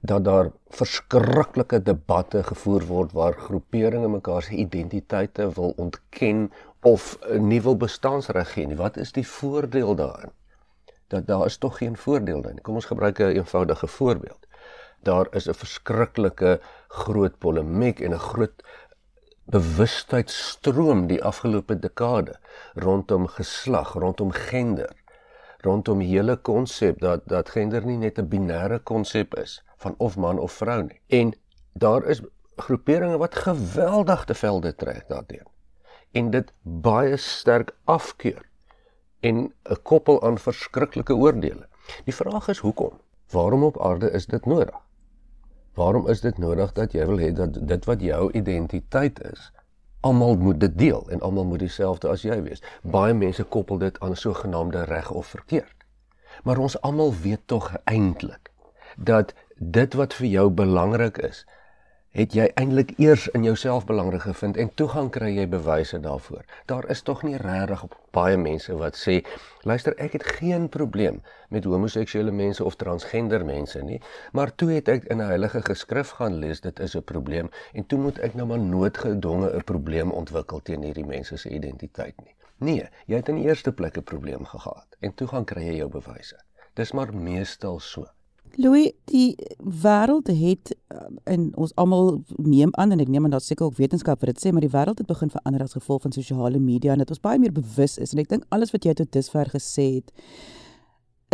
dat 0.00 0.24
daar 0.24 0.50
verskriklike 0.68 1.82
debatte 1.82 2.42
gevoer 2.42 2.86
word 2.86 3.12
waar 3.12 3.32
groeperinge 3.32 4.08
mekaar 4.08 4.42
se 4.42 4.54
identiteite 4.54 5.52
wil 5.52 5.72
ontken 5.76 6.52
of 6.82 7.18
nie 7.38 7.62
wil 7.62 7.76
bestaansreg 7.76 8.52
gee 8.52 8.66
nie? 8.66 8.76
Wat 8.76 8.96
is 8.96 9.12
die 9.12 9.26
voordeel 9.26 9.94
daarin? 9.94 10.34
dat 11.08 11.26
daar 11.26 11.44
is 11.44 11.56
tog 11.56 11.76
geen 11.76 11.96
voordeel 11.96 12.40
daarin. 12.40 12.60
Kom 12.60 12.74
ons 12.74 12.84
gebruik 12.84 13.18
'n 13.18 13.36
eenvoudige 13.40 13.86
voorbeeld. 13.86 14.46
Daar 15.02 15.26
is 15.30 15.48
'n 15.48 15.54
verskriklike 15.54 16.60
groot 16.88 17.38
polemiek 17.38 18.00
en 18.00 18.12
'n 18.12 18.18
groot 18.18 18.64
bewustheidsstroom 19.44 21.06
die 21.06 21.24
afgelope 21.24 21.78
dekade 21.78 22.38
rondom 22.74 23.26
geslag, 23.26 23.92
rondom 23.92 24.30
gender, 24.30 24.92
rondom 25.68 26.02
die 26.02 26.10
hele 26.10 26.36
konsep 26.36 27.00
dat 27.04 27.28
dat 27.28 27.52
gender 27.54 27.84
nie 27.86 27.98
net 28.00 28.18
'n 28.18 28.28
binêre 28.32 28.80
konsep 28.92 29.36
is 29.44 29.60
van 29.76 29.94
of 29.98 30.16
man 30.16 30.38
of 30.38 30.52
vrou 30.52 30.82
nie. 30.82 31.00
En 31.20 31.34
daar 31.72 32.04
is 32.04 32.22
groeperinge 32.56 33.18
wat 33.18 33.34
geweldig 33.34 34.24
te 34.24 34.34
velde 34.34 34.74
trek 34.74 35.08
daardeur 35.08 35.46
en 36.12 36.30
dit 36.30 36.52
baie 36.62 37.16
sterk 37.16 37.74
afkeur 37.84 38.42
en 39.20 39.36
'n 39.64 39.82
koppel 39.82 40.22
aan 40.22 40.38
verskriklike 40.38 41.14
oordeele. 41.14 41.66
Die 42.04 42.14
vraag 42.14 42.48
is 42.48 42.58
hoekom? 42.58 43.00
Waarom 43.30 43.64
op 43.64 43.80
aarde 43.80 44.10
is 44.10 44.26
dit 44.26 44.46
nodig? 44.46 44.76
Waarom 45.74 46.08
is 46.08 46.20
dit 46.20 46.38
nodig 46.38 46.72
dat 46.72 46.92
jy 46.92 47.06
wil 47.06 47.18
hê 47.18 47.32
dat 47.32 47.68
dit 47.68 47.84
wat 47.84 48.00
jou 48.00 48.32
identiteit 48.32 49.20
is, 49.32 49.52
almal 50.00 50.36
moet 50.36 50.60
dit 50.60 50.78
deel 50.78 51.10
en 51.10 51.20
almal 51.20 51.44
moet 51.44 51.58
dieselfde 51.58 52.08
as 52.08 52.22
jy 52.22 52.42
wees? 52.42 52.62
Baie 52.82 53.14
mense 53.14 53.44
koppel 53.44 53.78
dit 53.78 54.00
aan 54.00 54.16
sogenaamde 54.16 54.84
reg 54.84 55.10
of 55.10 55.26
verkeerd. 55.26 55.74
Maar 56.42 56.58
ons 56.58 56.80
almal 56.80 57.14
weet 57.22 57.46
tog 57.46 57.72
eintlik 57.84 58.52
dat 58.96 59.34
dit 59.56 59.94
wat 59.94 60.14
vir 60.14 60.26
jou 60.26 60.50
belangrik 60.50 61.18
is, 61.18 61.44
het 62.16 62.32
jy 62.32 62.46
eintlik 62.56 62.94
eers 62.96 63.26
in 63.36 63.42
jouself 63.44 63.84
belangrik 63.86 64.22
gevind 64.24 64.56
en 64.56 64.70
toe 64.74 64.88
gaan 64.88 65.10
kry 65.12 65.28
jy 65.36 65.44
bewyse 65.48 66.00
daarvoor. 66.00 66.44
Daar 66.66 66.88
is 66.90 67.02
tog 67.02 67.22
nie 67.22 67.36
regtig 67.36 67.84
baie 68.16 68.36
mense 68.36 68.72
wat 68.80 68.96
sê, 68.96 69.18
luister, 69.68 69.94
ek 70.00 70.16
het 70.16 70.24
geen 70.38 70.68
probleem 70.72 71.20
met 71.52 71.68
homoseksuele 71.68 72.32
mense 72.32 72.64
of 72.64 72.78
transgender 72.80 73.44
mense 73.44 73.82
nie, 73.84 74.00
maar 74.32 74.54
toe 74.54 74.70
het 74.72 74.88
ek 74.88 75.04
in 75.12 75.20
'n 75.20 75.28
heilige 75.28 75.62
geskrif 75.62 76.16
gaan 76.18 76.40
lees 76.40 76.60
dit 76.60 76.80
is 76.80 76.96
'n 76.96 77.02
probleem 77.02 77.50
en 77.72 77.86
toe 77.86 77.98
moet 77.98 78.18
ek 78.18 78.34
nou 78.34 78.46
maar 78.46 78.58
noodgedwonge 78.58 79.52
'n 79.54 79.64
probleem 79.64 80.10
ontwikkel 80.10 80.60
teen 80.62 80.82
hierdie 80.82 81.06
mense 81.06 81.36
se 81.36 81.48
identiteit 81.48 82.16
nie. 82.24 82.34
Nee, 82.58 82.88
jy 83.06 83.16
het 83.16 83.28
in 83.28 83.36
die 83.36 83.46
eerste 83.46 83.72
plek 83.72 83.98
'n 83.98 84.02
probleem 84.02 84.44
gehad 84.44 84.96
en 85.00 85.14
toe 85.14 85.26
gaan 85.26 85.44
kry 85.44 85.62
jy 85.62 85.76
jou 85.76 85.88
bewyse. 85.88 86.36
Dis 86.74 86.92
maar 86.92 87.14
meestal 87.14 87.80
so. 87.80 88.06
Louis, 88.58 88.90
die 89.06 89.36
wêreld 89.62 90.26
het 90.26 90.72
in 91.30 91.44
uh, 91.52 91.60
ons 91.62 91.70
almal 91.78 92.16
neem 92.42 92.72
aan 92.74 92.90
en 92.90 93.02
ek 93.04 93.10
neem 93.14 93.28
aan 93.28 93.36
dat 93.36 93.44
seker 93.46 93.68
ook 93.68 93.76
wetenskap 93.78 94.18
wat 94.18 94.32
dit 94.32 94.40
sê, 94.42 94.50
maar 94.50 94.64
die 94.66 94.72
wêreld 94.72 94.98
het 94.98 95.06
begin 95.06 95.30
verander 95.30 95.62
as 95.62 95.76
gevolg 95.78 96.02
van 96.02 96.14
sosiale 96.16 96.58
media 96.58 96.96
en 96.96 97.04
dit 97.04 97.12
ons 97.14 97.22
baie 97.22 97.38
meer 97.38 97.54
bewus 97.54 97.94
is 98.02 98.16
en 98.16 98.24
ek 98.24 98.32
dink 98.32 98.48
alles 98.50 98.74
wat 98.74 98.88
jy 98.88 98.96
tot 98.98 99.12
dusver 99.14 99.52
gesê 99.54 99.86
het 100.00 100.10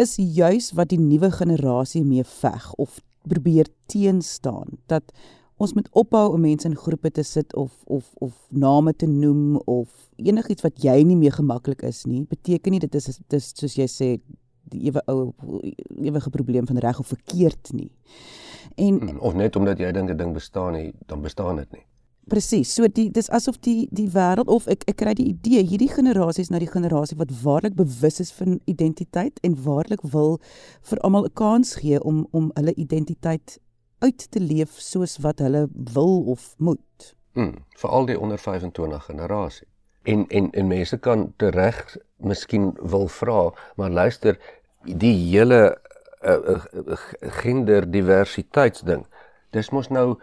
is 0.05 0.19
juis 0.19 0.69
wat 0.77 0.93
die 0.93 1.01
nuwe 1.01 1.33
generasie 1.33 2.05
mee 2.05 2.27
veg 2.29 2.69
of 2.77 3.01
probeer 3.25 3.73
teenstaan 3.89 4.77
dat 4.93 5.17
ons 5.57 5.73
moet 5.73 5.89
ophou 5.97 6.27
om 6.35 6.45
mense 6.45 6.69
in 6.69 6.77
groepe 6.77 7.09
te 7.09 7.25
sit 7.25 7.57
of 7.57 7.73
of 7.89 8.13
of 8.21 8.37
name 8.51 8.93
te 8.93 9.09
noem 9.09 9.57
of 9.65 9.89
enigiets 10.21 10.69
wat 10.69 10.85
jy 10.85 11.01
nie 11.09 11.17
meer 11.17 11.41
gemaklik 11.41 11.89
is 11.89 12.05
nie 12.05 12.27
beteken 12.29 12.77
nie 12.77 12.85
dit 12.85 13.01
is 13.01 13.21
dis 13.33 13.53
soos 13.57 13.81
jy 13.81 13.89
sê 13.89 14.15
die 14.75 14.91
ewe 14.91 15.03
ou 15.11 15.33
ewige 16.03 16.31
probleem 16.35 16.67
van 16.67 16.83
reg 16.83 16.99
of 16.99 17.13
verkeerd 17.15 17.73
nie. 17.73 17.91
En 18.75 19.01
hmm, 19.01 19.19
of 19.19 19.35
net 19.35 19.57
omdat 19.57 19.79
jy 19.79 19.93
dink 19.93 20.11
'n 20.11 20.17
ding 20.17 20.33
bestaan 20.35 20.73
nie, 20.73 20.93
dan 21.07 21.23
bestaan 21.23 21.57
dit 21.63 21.73
nie. 21.73 21.87
Presies. 22.25 22.75
So 22.75 22.89
die 22.89 23.11
dis 23.13 23.29
asof 23.31 23.59
die 23.61 23.89
die 23.93 24.09
wêreld 24.09 24.49
of 24.49 24.67
ek 24.73 24.87
ek 24.89 24.97
kry 25.03 25.13
die 25.15 25.27
idee 25.35 25.61
hierdie 25.63 25.91
generasie 25.93 26.43
is 26.47 26.51
nou 26.51 26.61
die 26.63 26.71
generasie 26.71 27.19
wat 27.21 27.33
waarlik 27.43 27.77
bewus 27.77 28.21
is 28.21 28.33
van 28.33 28.61
identiteit 28.65 29.41
en 29.45 29.57
waarlik 29.65 30.01
wil 30.15 30.41
vir 30.89 30.99
almal 30.99 31.27
'n 31.29 31.35
kans 31.35 31.75
gee 31.83 32.01
om 32.01 32.27
om 32.31 32.51
hulle 32.55 32.75
identiteit 32.75 33.59
uit 33.99 34.31
te 34.31 34.41
leef 34.41 34.81
soos 34.81 35.19
wat 35.19 35.39
hulle 35.39 35.69
wil 35.93 36.25
of 36.25 36.55
moet. 36.59 37.15
Mm, 37.35 37.55
vir 37.77 37.91
al 37.91 38.07
die 38.07 38.19
onder 38.21 38.39
25 38.39 39.05
generasie. 39.05 39.67
En 40.03 40.27
en 40.29 40.51
en 40.51 40.67
mense 40.67 40.97
kan 40.99 41.33
tereg 41.37 41.97
miskien 42.17 42.73
wil 42.81 43.09
vra, 43.09 43.53
maar 43.77 43.91
luister, 43.91 44.39
die 44.85 45.15
hele 45.31 45.79
uh, 46.25 46.57
uh, 46.57 46.97
genderdiversiteitsding. 47.21 49.07
Dis 49.51 49.71
mos 49.71 49.89
nou 49.89 50.19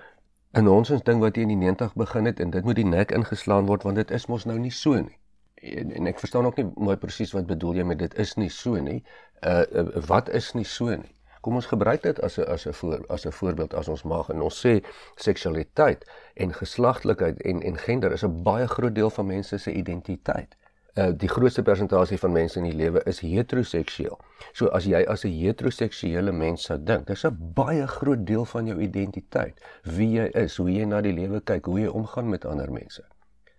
'n 0.52 0.64
nonsens 0.64 1.04
ding 1.04 1.20
wat 1.20 1.36
hier 1.36 1.44
in 1.44 1.54
die 1.54 1.66
90 1.66 1.94
begin 1.96 2.26
het 2.26 2.40
en 2.40 2.50
dit 2.50 2.64
moet 2.64 2.76
die 2.76 2.86
nek 2.86 3.12
ingeslaan 3.12 3.66
word 3.66 3.84
want 3.84 3.96
dit 3.96 4.12
is 4.12 4.28
mos 4.28 4.46
nou 4.46 4.60
nie 4.60 4.72
so 4.72 4.94
nie. 4.94 5.18
En, 5.56 5.92
en 5.92 6.08
ek 6.08 6.20
verstaan 6.20 6.46
ook 6.46 6.58
nie 6.58 6.68
mooi 6.76 6.98
presies 6.98 7.32
wat 7.32 7.46
bedoel 7.46 7.76
jy 7.76 7.84
met 7.84 8.00
dit 8.00 8.14
is 8.20 8.36
nie 8.36 8.50
so 8.50 8.76
nie. 8.76 9.04
Uh, 9.42 9.64
uh 9.72 10.06
wat 10.08 10.30
is 10.30 10.54
nie 10.54 10.66
so 10.66 10.90
nie? 10.90 11.16
Kom 11.42 11.56
ons 11.56 11.66
gebruik 11.66 12.04
dit 12.04 12.20
as 12.22 12.38
'n 12.38 12.44
as 12.44 12.68
'n 12.68 12.74
voor 12.74 13.06
as 13.08 13.26
'n 13.26 13.32
voorbeeld 13.32 13.74
as 13.74 13.88
ons 13.88 14.04
mag 14.04 14.30
en 14.30 14.42
ons 14.42 14.66
sê 14.66 14.84
seksualiteit 15.16 16.06
en 16.34 16.54
geslagtelikheid 16.54 17.42
en 17.42 17.62
en 17.62 17.78
gender 17.78 18.12
is 18.12 18.24
'n 18.24 18.44
baie 18.44 18.68
groot 18.68 18.96
deel 18.96 19.10
van 19.10 19.26
mense 19.26 19.58
se 19.58 19.72
identiteit 19.74 20.58
uh, 20.96 21.10
die 21.18 21.30
grootste 21.30 21.64
persentasie 21.64 22.18
van 22.18 22.32
mense 22.32 22.60
in 22.60 22.68
die 22.68 22.76
lewe 22.76 23.04
is 23.10 23.22
heteroseksueel. 23.24 24.18
So 24.54 24.68
as 24.76 24.86
jy 24.90 25.04
as 25.08 25.26
'n 25.26 25.32
heteroseksuele 25.32 26.32
mens 26.32 26.68
sou 26.68 26.78
dink, 26.78 27.08
dis 27.08 27.26
'n 27.26 27.38
baie 27.56 27.88
groot 27.88 28.26
deel 28.26 28.46
van 28.46 28.68
jou 28.68 28.80
identiteit, 28.82 29.60
wie 29.84 30.12
jy 30.20 30.30
is, 30.34 30.58
hoe 30.58 30.72
jy 30.72 30.86
na 30.86 31.02
die 31.02 31.14
lewe 31.14 31.42
kyk, 31.42 31.66
hoe 31.66 31.80
jy 31.80 31.88
omgaan 31.88 32.30
met 32.30 32.46
ander 32.46 32.72
mense. 32.72 33.04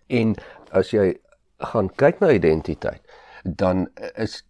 En 0.07 0.35
as 0.71 0.91
jy 0.91 1.17
gaan 1.57 1.89
kyk 1.95 2.19
na 2.19 2.31
identiteit, 2.31 3.01
dan 3.43 3.87
is 4.15 4.43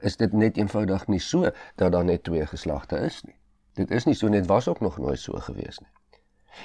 is 0.00 0.16
dit 0.16 0.32
net 0.32 0.56
eenvoudig 0.56 1.06
nie 1.06 1.20
so 1.20 1.50
dat 1.76 1.92
daar 1.92 2.04
net 2.04 2.22
twee 2.22 2.46
geslagte 2.46 2.96
is 2.96 3.22
nie. 3.22 3.34
Dit 3.74 3.90
is 3.90 4.04
nie 4.04 4.14
so 4.14 4.28
net 4.28 4.46
was 4.46 4.68
ook 4.68 4.80
nog 4.80 4.98
nooit 4.98 5.18
so 5.18 5.32
gewees 5.32 5.78
nie. 5.78 5.90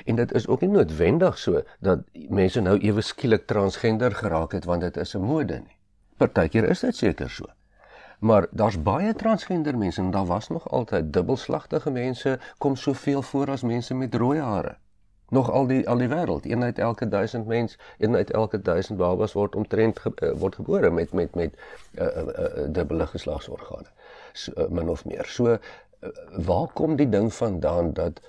En 0.05 0.15
dit 0.15 0.33
is 0.33 0.47
ook 0.47 0.61
nie 0.61 0.69
noodwendig 0.69 1.37
so 1.37 1.61
dat 1.79 1.99
mense 2.29 2.61
nou 2.61 2.77
ewe 2.77 3.01
skielik 3.01 3.45
transgender 3.47 4.15
geraak 4.15 4.51
het 4.51 4.65
want 4.65 4.81
dit 4.81 4.97
is 4.97 5.15
'n 5.15 5.21
mode 5.21 5.59
nie. 5.59 5.77
Partykeer 6.17 6.69
is 6.69 6.79
dit 6.79 6.95
seker 6.95 7.29
so. 7.29 7.45
Maar 8.19 8.47
daar's 8.51 8.81
baie 8.81 9.13
transgender 9.13 9.77
mense 9.77 10.01
en 10.01 10.11
daar 10.11 10.25
was 10.25 10.47
nog 10.47 10.69
altyd 10.69 11.13
dubbelslagtige 11.13 11.91
mense 11.91 12.39
kom 12.57 12.75
soveel 12.75 13.21
voor 13.21 13.49
as 13.49 13.61
mense 13.61 13.93
met 13.93 14.15
rooi 14.15 14.39
hare. 14.39 14.77
Nog 15.29 15.51
al 15.51 15.67
die 15.67 15.89
al 15.89 15.97
die 15.97 16.07
wêreld, 16.07 16.45
een 16.45 16.63
uit 16.63 16.79
elke 16.79 17.07
1000 17.07 17.45
mens, 17.45 17.77
een 17.97 18.15
uit 18.15 18.31
elke 18.31 18.61
1000 18.61 18.97
babas 18.97 19.33
word 19.33 19.55
omtrent 19.55 19.99
ge, 19.99 20.11
uh, 20.15 20.31
word 20.39 20.55
gebore 20.55 20.89
met 20.89 21.13
met 21.13 21.35
met 21.35 21.53
'n 21.53 22.01
uh, 22.01 22.05
uh, 22.05 22.27
uh, 22.27 22.67
dubbele 22.69 23.07
geslagsorgane. 23.07 23.91
So, 24.31 24.51
uh, 24.57 24.67
min 24.67 24.89
of 24.89 25.05
meer. 25.05 25.25
So 25.25 25.45
uh, 25.45 25.57
waar 26.31 26.67
kom 26.73 26.95
die 26.95 27.09
ding 27.09 27.33
vandaan 27.33 27.93
dat 27.93 28.21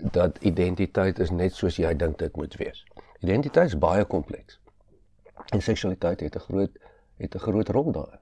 dat 0.00 0.38
identiteit 0.40 1.18
is 1.18 1.30
net 1.30 1.54
soos 1.54 1.76
jy 1.76 1.94
dink 1.96 2.18
dit 2.18 2.36
moet 2.36 2.54
wees. 2.56 2.84
Identiteit 3.20 3.66
is 3.66 3.78
baie 3.78 4.04
kompleks. 4.04 4.60
En 5.52 5.62
seksualiteit 5.62 6.20
het 6.20 6.36
'n 6.36 6.38
groot 6.38 6.70
het 7.16 7.34
'n 7.34 7.38
groot 7.38 7.68
rol 7.68 7.92
daarin. 7.92 8.18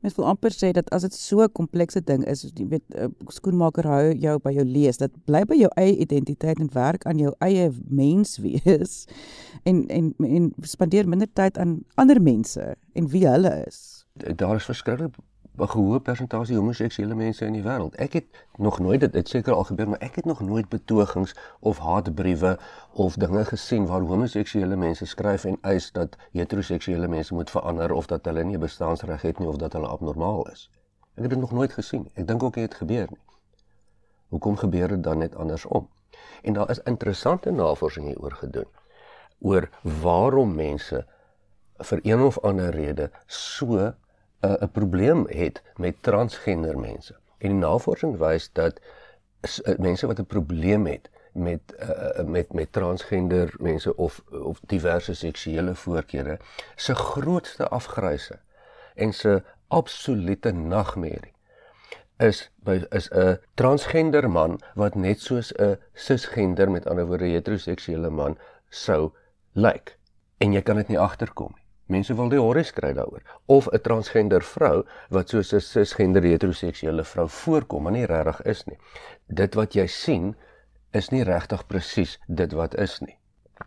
Mens 0.00 0.14
wil 0.14 0.26
amper 0.26 0.52
sê 0.52 0.70
dat 0.70 0.90
as 0.90 1.02
dit 1.02 1.14
so 1.14 1.42
'n 1.42 1.52
komplekse 1.52 2.00
ding 2.04 2.24
is, 2.24 2.50
jy 2.54 2.66
weet, 2.68 2.84
'n 2.94 3.14
skoenmaker 3.26 3.86
hou 3.86 4.14
jou 4.14 4.38
by 4.38 4.52
jou 4.52 4.64
lees, 4.64 4.96
dat 4.96 5.10
bly 5.24 5.44
by 5.44 5.54
jou 5.54 5.70
eie 5.76 5.96
identiteit 5.96 6.58
en 6.58 6.68
werk 6.72 7.06
aan 7.06 7.18
jou 7.18 7.34
eie 7.38 7.70
mens 7.88 8.38
wees 8.38 9.06
en 9.68 9.86
en 9.88 10.14
en 10.18 10.52
spandeer 10.62 11.08
minder 11.08 11.28
tyd 11.32 11.58
aan 11.58 11.84
ander 11.94 12.22
mense 12.22 12.76
en 12.92 13.08
wie 13.08 13.26
hulle 13.28 13.64
is. 13.66 14.06
Daar 14.14 14.56
is 14.56 14.64
verskriklik 14.64 15.14
'n 15.58 15.68
gehoë 15.72 15.98
persentasie 16.04 16.56
homoseksuele 16.56 17.14
mense 17.14 17.46
in 17.46 17.54
die 17.56 17.62
wêreld. 17.62 17.94
Ek 17.96 18.12
het 18.12 18.26
nog 18.56 18.78
nooit 18.78 19.00
dit 19.00 19.12
dit 19.12 19.28
seker 19.28 19.54
al 19.54 19.64
gebeur, 19.64 19.88
maar 19.88 20.02
ek 20.04 20.14
het 20.14 20.24
nog 20.24 20.40
nooit 20.40 20.68
betogings 20.68 21.34
of 21.60 21.78
haatbriewe 21.78 22.58
of 22.92 23.14
dinge 23.14 23.44
gesien 23.44 23.86
waar 23.86 24.00
homoseksuele 24.00 24.76
mense 24.76 25.06
skryf 25.06 25.44
en 25.44 25.58
eis 25.60 25.92
dat 25.92 26.16
heteroseksuele 26.32 27.08
mense 27.08 27.34
moet 27.34 27.50
verander 27.50 27.92
of 27.92 28.06
dat 28.06 28.24
hulle 28.24 28.44
nie 28.44 28.58
bestaansreg 28.58 29.22
het 29.22 29.38
nie 29.38 29.48
of 29.48 29.56
dat 29.56 29.72
hulle 29.72 29.88
abnormaal 29.88 30.46
is. 30.52 30.70
Ek 31.14 31.22
het 31.22 31.30
dit 31.30 31.40
nog 31.40 31.52
nooit 31.52 31.72
gesien. 31.72 32.10
Ek 32.14 32.26
dink 32.26 32.42
ook 32.42 32.54
dit 32.54 32.74
gebeur 32.74 33.06
nie. 33.08 33.22
Hoekom 34.28 34.56
gebeur 34.56 34.88
dit 34.88 35.02
dan 35.02 35.18
net 35.18 35.34
andersom? 35.34 35.88
En 36.42 36.52
daar 36.52 36.70
is 36.70 36.82
interessante 36.84 37.50
navorsing 37.50 38.06
hieroor 38.06 38.32
gedoen 38.32 38.68
oor 39.40 39.68
waarom 39.82 40.54
mense 40.54 41.06
vir 41.78 42.00
een 42.02 42.20
of 42.20 42.38
ander 42.38 42.70
rede 42.70 43.10
so 43.26 43.94
'n 44.40 44.56
uh, 44.62 44.68
probleem 44.72 45.26
het 45.28 45.62
met 45.76 45.94
transgender 46.00 46.78
mense. 46.78 47.14
En 47.38 47.48
die 47.48 47.58
navorsing 47.58 48.16
wys 48.16 48.50
dat 48.52 48.80
uh, 49.40 49.78
mense 49.78 50.06
wat 50.06 50.18
'n 50.18 50.26
probleem 50.26 50.86
het 50.86 51.10
met 51.32 51.60
uh, 51.78 52.24
met 52.24 52.52
met 52.52 52.72
transgender 52.72 53.54
mense 53.58 53.96
of 53.96 54.22
of 54.28 54.60
diverse 54.66 55.14
seksuele 55.14 55.74
voorkeure 55.74 56.38
se 56.74 56.94
grootste 56.94 57.68
afgryse 57.68 58.38
en 58.94 59.12
se 59.12 59.42
absolute 59.68 60.50
nagmerrie 60.52 61.34
is 62.16 62.50
is 62.88 63.10
'n 63.10 63.38
transgender 63.54 64.30
man 64.30 64.60
wat 64.74 64.94
net 64.94 65.20
soos 65.20 65.52
'n 65.52 65.78
cisgender 65.92 66.70
met 66.70 66.86
ander 66.86 67.06
woorde 67.06 67.24
heteroseksuele 67.24 68.10
man 68.10 68.38
sou 68.68 69.12
lyk 69.52 69.98
en 70.38 70.52
jy 70.52 70.62
kan 70.62 70.76
dit 70.76 70.88
nie 70.88 70.98
agterkom 70.98 71.52
nie. 71.54 71.65
Mense 71.86 72.14
wil 72.14 72.28
die 72.28 72.40
horror 72.40 72.70
kry 72.74 72.92
daaroor 72.92 73.22
of 73.46 73.68
'n 73.72 73.80
transgender 73.80 74.42
vrou 74.42 74.84
wat 75.10 75.28
soos 75.28 75.52
'n 75.54 75.60
cisgender 75.60 76.22
heteroseksuele 76.22 77.04
vrou 77.04 77.28
voorkom, 77.28 77.82
maar 77.82 77.92
nie 77.92 78.06
regtig 78.06 78.42
is 78.42 78.64
nie. 78.64 78.78
Dit 79.26 79.54
wat 79.54 79.74
jy 79.74 79.86
sien 79.86 80.34
is 80.92 81.10
nie 81.10 81.22
regtig 81.22 81.66
presies 81.66 82.18
dit 82.26 82.52
wat 82.52 82.74
is 82.74 83.00
nie. 83.00 83.18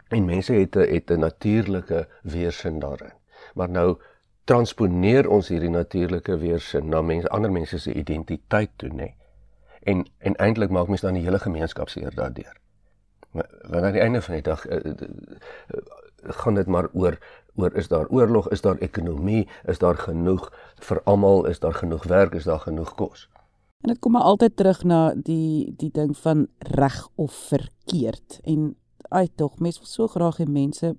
En 0.10 0.26
mense 0.26 0.54
het 0.54 0.76
'n 0.76 0.94
het 0.94 1.12
'n 1.12 1.20
natuurlike 1.20 2.08
weerstand 2.24 2.82
daarin. 2.82 3.14
Maar 3.54 3.70
nou 3.70 3.98
transponeer 4.44 5.30
ons 5.30 5.48
hierdie 5.48 5.70
natuurlike 5.70 6.38
weerstand 6.38 6.86
na 6.86 7.02
mense 7.02 7.30
ander 7.30 7.52
mense 7.52 7.80
se 7.80 7.94
identiteit 7.94 8.70
toe, 8.76 8.90
nê. 8.90 9.14
En 9.84 10.06
en 10.18 10.36
eintlik 10.36 10.70
maak 10.70 10.88
mens 10.88 11.02
dan 11.02 11.14
die 11.14 11.24
hele 11.24 11.40
gemeenskap 11.40 11.90
seer 11.90 12.16
daardeur. 12.16 12.58
Want 13.32 13.84
aan 13.84 13.92
die 13.92 14.02
einde 14.02 14.22
van 14.22 14.34
die 14.34 14.44
dag 14.44 14.70
uh, 14.70 14.76
uh, 14.86 14.94
uh, 15.02 15.82
gaan 16.42 16.54
dit 16.54 16.68
maar 16.68 16.88
oor 16.94 17.18
oor 17.56 17.75
is 17.75 17.88
daar 17.88 18.08
oorlog, 18.10 18.50
is 18.50 18.62
daar 18.62 18.77
ekonomie, 18.77 19.48
is 19.65 19.79
daar 19.79 19.98
genoeg 19.98 20.51
vir 20.75 21.01
almal, 21.03 21.46
is 21.46 21.60
daar 21.60 21.74
genoeg 21.74 22.03
werk, 22.03 22.34
is 22.34 22.44
daar 22.44 22.60
genoeg 22.60 22.96
kos. 22.96 23.29
En 23.82 23.94
dit 23.94 24.00
kom 24.00 24.12
maar 24.12 24.27
altyd 24.27 24.56
terug 24.56 24.84
na 24.84 25.13
die 25.15 25.74
die 25.77 25.91
ding 25.91 26.18
van 26.18 26.48
reg 26.58 27.08
of 27.15 27.32
verkeerd 27.32 28.39
en 28.44 28.75
ai 29.10 29.27
tog 29.36 29.60
mense 29.60 29.79
wil 29.79 29.88
so 29.88 30.08
graag 30.08 30.41
hê 30.41 30.46
mense 30.46 30.96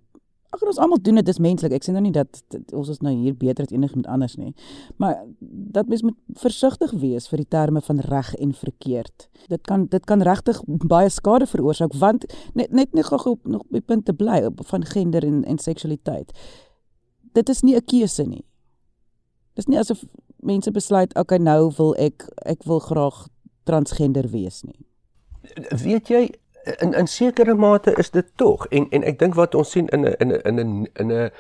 Ag 0.51 0.63
ons 0.67 0.79
almal 0.83 0.99
doen 0.99 1.21
dit, 1.21 1.27
dis 1.27 1.39
menslik. 1.39 1.73
Ek 1.77 1.85
sê 1.87 1.93
nou 1.95 2.03
nie 2.03 2.13
dat, 2.15 2.41
dat 2.51 2.73
ons 2.75 2.89
is 2.91 2.99
nou 3.07 3.13
hier 3.15 3.37
beter 3.39 3.69
as 3.69 3.75
enigiemand 3.75 4.09
anders 4.11 4.35
nie. 4.35 4.51
Maar 4.99 5.21
dat 5.39 5.87
mens 5.87 6.03
moet 6.03 6.17
versigtig 6.43 6.91
wees 6.99 7.29
vir 7.31 7.45
die 7.45 7.51
terme 7.55 7.83
van 7.87 8.03
reg 8.11 8.33
en 8.35 8.55
verkeerd. 8.59 9.29
Dit 9.53 9.63
kan 9.71 9.87
dit 9.93 10.09
kan 10.11 10.25
regtig 10.27 10.59
baie 10.67 11.11
skade 11.11 11.47
veroorsaak 11.47 11.95
want 12.03 12.27
net 12.59 12.75
net 12.75 12.99
net 12.99 13.07
gou 13.07 13.37
op 13.37 13.47
nog 13.47 13.63
by 13.71 13.81
punte 13.81 14.15
bly 14.17 14.43
op 14.51 14.65
van 14.73 14.87
gender 14.91 15.27
en 15.27 15.45
en 15.47 15.63
seksualiteit. 15.63 16.35
Dit 17.33 17.49
is 17.49 17.63
nie 17.63 17.77
'n 17.77 17.85
keuse 17.85 18.27
nie. 18.27 18.45
Dis 19.55 19.67
nie 19.67 19.79
asof 19.79 20.05
mense 20.43 20.71
besluit 20.71 21.15
okay 21.15 21.39
nou 21.39 21.71
wil 21.77 21.95
ek 21.95 22.27
ek 22.47 22.65
wil 22.65 22.81
graag 22.81 23.29
transgender 23.65 24.29
wees 24.29 24.63
nie. 24.63 24.87
Weet 25.85 26.09
jy 26.09 26.29
in 26.79 26.95
in 26.95 27.07
sekere 27.07 27.55
mate 27.55 27.95
is 27.99 28.11
dit 28.11 28.27
tog 28.37 28.67
en 28.67 28.89
en 28.91 29.05
ek 29.05 29.19
dink 29.19 29.35
wat 29.35 29.55
ons 29.55 29.71
sien 29.71 29.89
in 29.89 30.05
'n 30.05 30.15
in 30.19 30.33
'n 30.33 30.41
in 30.45 30.59
'n 30.61 30.87
in 30.95 31.13
'n 31.13 31.31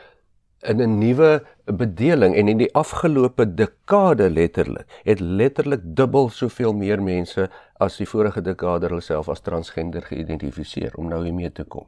in 0.61 0.81
'n 0.81 0.99
nuwe 0.99 1.43
bedeling 1.65 2.35
en 2.37 2.49
in 2.49 2.59
die 2.59 2.75
afgelope 2.75 3.55
dekade 3.55 4.31
letterlik 4.31 4.87
het 5.05 5.21
letterlik 5.21 5.81
dubbel 5.85 6.29
soveel 6.29 6.73
meer 6.73 7.03
mense 7.03 7.49
as 7.79 7.97
die 7.97 8.09
vorige 8.09 8.41
dekade 8.41 8.87
hulle 8.87 9.00
self 9.00 9.29
as 9.29 9.41
transgender 9.41 10.03
geïdentifiseer 10.03 10.97
om 10.97 11.09
nou 11.09 11.25
hiermee 11.25 11.53
te 11.53 11.65
kom. 11.65 11.87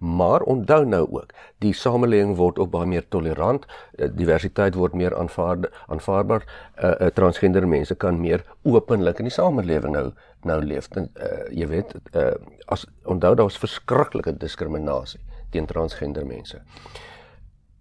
Maar 0.00 0.40
onthou 0.40 0.84
nou 0.84 1.06
ook, 1.12 1.32
die 1.58 1.74
samelewing 1.76 2.36
word 2.36 2.58
ook 2.58 2.70
baie 2.70 2.86
meer 2.88 3.04
tolerant, 3.08 3.66
eh, 3.98 4.08
diversiteit 4.08 4.74
word 4.74 4.94
meer 4.94 5.16
aanvaar 5.16 5.68
aanvaarbaar. 5.86 6.46
Uh, 6.82 6.90
uh 7.00 7.06
transgender 7.06 7.68
mense 7.68 7.94
kan 7.94 8.20
meer 8.20 8.44
openlik 8.62 9.18
in 9.18 9.28
die 9.28 9.34
samelewing 9.34 9.92
nou 9.92 10.12
nou 10.44 10.60
leef. 10.64 10.88
Uh 10.96 11.06
jy 11.50 11.66
weet, 11.66 11.94
uh 12.14 12.34
as 12.66 12.86
onthou 13.04 13.34
daar 13.34 13.48
was 13.48 13.58
verskriklike 13.58 14.36
diskriminasie 14.38 15.20
teen 15.50 15.66
transgender 15.66 16.26
mense. 16.26 16.62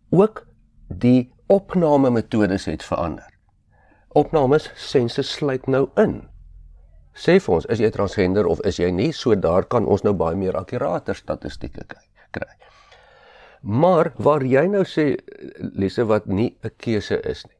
Ook 0.10 0.46
die 0.88 1.32
opname 1.48 2.10
metodes 2.10 2.66
het 2.66 2.84
verander. 2.84 3.30
Opnames 4.18 4.72
sensus 4.75 5.32
sluit 5.32 5.68
nou 5.68 5.89
in 5.98 6.24
sê 7.20 7.36
vir 7.44 7.56
ons 7.56 7.68
is 7.74 7.82
jy 7.84 7.89
transgender 7.92 8.48
of 8.48 8.62
is 8.68 8.80
jy 8.80 8.89
nie 8.96 9.12
so 9.16 9.36
daar 9.36 9.68
kan 9.68 9.86
ons 9.86 10.06
nou 10.06 10.13
baie 10.18 10.38
meer 10.39 10.58
akkurate 10.58 11.13
statistieke 11.18 11.86
kry. 12.32 12.51
Maar 13.62 14.13
waar 14.18 14.46
jy 14.46 14.66
nou 14.72 14.86
sê 14.88 15.18
lesse 15.75 16.06
wat 16.08 16.28
nie 16.28 16.56
'n 16.63 16.72
keuse 16.78 17.20
is 17.24 17.46
nie. 17.46 17.58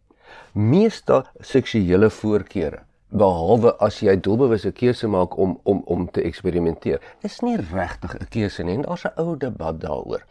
Meeste 0.54 1.24
seksuele 1.42 2.10
voorkeure 2.10 2.86
behalwe 3.10 3.76
as 3.78 4.00
jy 4.00 4.16
doelbewuste 4.20 4.72
keuse 4.72 5.08
maak 5.08 5.38
om 5.38 5.60
om 5.64 5.82
om 5.86 6.12
te 6.12 6.22
eksperimenteer. 6.22 7.02
Dis 7.22 7.40
nie 7.42 7.58
regtig 7.58 8.16
'n 8.20 8.28
keuse 8.30 8.64
nie. 8.64 8.82
Daar's 8.82 9.06
'n 9.06 9.14
ou 9.18 9.38
debat 9.38 9.80
daaroor. 9.82 10.26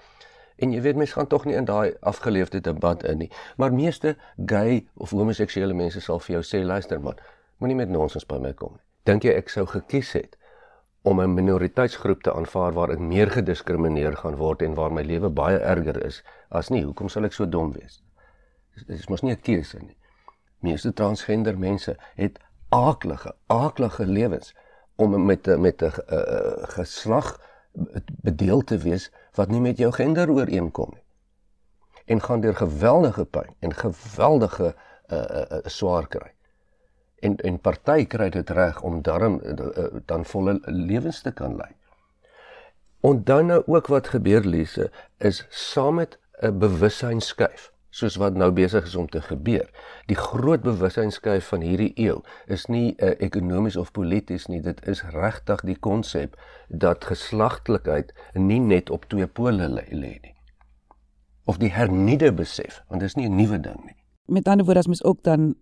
En 0.59 0.73
jy 0.73 0.81
weet 0.81 0.97
mense 0.97 1.13
gaan 1.13 1.27
tog 1.27 1.45
nie 1.45 1.55
in 1.55 1.65
daai 1.65 1.95
afgeleefde 2.01 2.61
debat 2.61 3.05
in 3.05 3.19
nie. 3.19 3.31
Maar 3.57 3.73
meeste 3.73 4.17
gay 4.47 4.87
of 4.97 5.11
homoseksuele 5.11 5.75
mense 5.75 6.01
sal 6.01 6.19
vir 6.19 6.33
jou 6.35 6.43
sê 6.43 6.65
luister 6.65 7.01
man, 7.01 7.15
moenie 7.59 7.77
met 7.77 7.89
nonsens 7.89 8.27
by 8.27 8.39
my 8.39 8.53
kom 8.53 8.73
nie 8.73 8.89
dink 9.09 9.25
jy 9.25 9.35
ek 9.41 9.53
sou 9.53 9.65
gekies 9.69 10.13
het 10.19 10.37
om 11.09 11.21
'n 11.21 11.35
minoriteitsgroep 11.35 12.23
te 12.23 12.33
aanvaar 12.33 12.73
waar 12.73 12.91
ek 12.91 12.99
meer 13.13 13.31
gediskrimineer 13.31 14.17
gaan 14.17 14.37
word 14.37 14.63
en 14.63 14.75
waar 14.75 14.93
my 14.93 15.03
lewe 15.03 15.31
baie 15.31 15.59
erger 15.59 16.05
is 16.05 16.23
as 16.51 16.71
nie 16.71 16.85
hoekom 16.85 17.09
sal 17.09 17.25
ek 17.25 17.33
so 17.33 17.47
dom 17.47 17.73
wees 17.73 18.03
dit 18.87 18.99
is 18.99 19.09
mos 19.09 19.23
nie 19.23 19.33
'n 19.33 19.41
keuse 19.41 19.79
nie 19.79 19.97
meeste 20.61 20.93
transgender 20.93 21.59
mense 21.59 21.97
het 22.17 22.39
aaklige 22.69 23.35
aaklige 23.47 24.07
lewens 24.07 24.55
om 24.97 25.25
met 25.25 25.47
met 25.59 25.83
'n 25.83 25.93
uh, 26.11 26.65
geslag 26.77 27.41
bedeel 28.07 28.65
te 28.65 28.79
wees 28.79 29.13
wat 29.33 29.49
nie 29.49 29.61
met 29.61 29.79
jou 29.79 29.93
gender 29.93 30.31
ooreenkom 30.31 30.91
nie. 30.95 31.05
En 32.05 32.23
gaan 32.23 32.41
deur 32.41 32.57
geweldige 32.57 33.25
pyn 33.25 33.55
en 33.59 33.75
geweldige 33.75 34.75
uh, 35.07 35.19
uh, 35.19 35.59
swaar 35.65 36.09
kry. 36.09 36.33
En 37.19 37.37
en 37.37 37.61
party 37.61 38.07
kry 38.07 38.29
dit 38.31 38.51
reg 38.51 38.83
om 38.83 39.03
darm 39.03 39.41
uh, 39.43 39.85
dan 40.05 40.25
volle 40.25 40.59
lewens 40.65 41.23
te 41.23 41.33
kan 41.33 41.57
lei. 41.57 41.73
Onthou 43.01 43.43
nou 43.43 43.63
ook 43.67 43.87
wat 43.87 44.09
gebeur 44.09 44.45
Lise 44.45 44.91
is 45.17 45.47
saam 45.49 45.95
met 45.95 46.19
'n 46.41 46.59
bewussynskuif 46.59 47.73
soos 47.99 48.17
wat 48.21 48.37
nou 48.39 48.51
besig 48.55 48.87
is 48.87 48.97
om 48.99 49.09
te 49.11 49.21
gebeur. 49.25 49.67
Die 50.11 50.17
groot 50.19 50.63
bewussynskuif 50.63 51.51
van 51.53 51.65
hierdie 51.67 51.93
eeu 51.97 52.21
is 52.47 52.67
nie 52.67 52.95
'n 52.95 53.05
uh, 53.05 53.15
ekonomies 53.19 53.77
of 53.77 53.93
polities 53.93 54.47
nie, 54.47 54.61
dit 54.61 54.81
is 54.87 55.03
regtig 55.03 55.65
die 55.65 55.79
konsep 55.79 56.37
dat 56.69 57.05
geslagtelikheid 57.05 58.13
nie 58.35 58.61
net 58.61 58.91
op 58.91 59.09
twee 59.09 59.27
pole 59.27 59.69
lê 59.69 59.89
nie. 60.23 60.35
Of 61.45 61.59
die 61.59 61.73
hernieude 61.73 62.33
besef, 62.33 62.83
want 62.89 63.01
dit 63.01 63.09
is 63.09 63.17
nie 63.17 63.29
'n 63.29 63.37
nuwe 63.37 63.61
ding 63.61 63.85
nie. 63.85 63.97
Met 64.27 64.49
ander 64.49 64.65
woorde 64.65 64.81
as 64.81 64.87
mens 64.87 65.05
ook 65.05 65.23
dan 65.23 65.55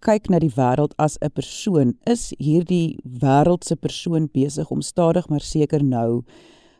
kyk 0.00 0.28
na 0.28 0.38
die 0.38 0.54
wêreld 0.54 0.94
as 0.96 1.18
'n 1.20 1.30
persoon, 1.32 1.96
is 2.04 2.34
hierdie 2.38 2.98
wêreldse 3.04 3.76
persoon 3.76 4.28
besig 4.32 4.70
om 4.70 4.80
stadig 4.80 5.28
maar 5.28 5.40
seker 5.40 5.84
nou 5.84 6.24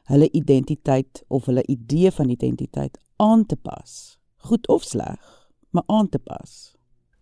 hulle 0.04 0.30
identiteit 0.32 1.24
of 1.28 1.46
hulle 1.46 1.62
idee 1.66 2.10
van 2.10 2.28
identiteit 2.28 2.98
aan 3.16 3.46
te 3.46 3.56
pas. 3.56 4.17
Goed 4.48 4.68
of 4.68 4.82
sleg, 4.82 5.48
maar 5.70 5.82
aan 5.86 6.08
te 6.08 6.18
pas. 6.18 6.76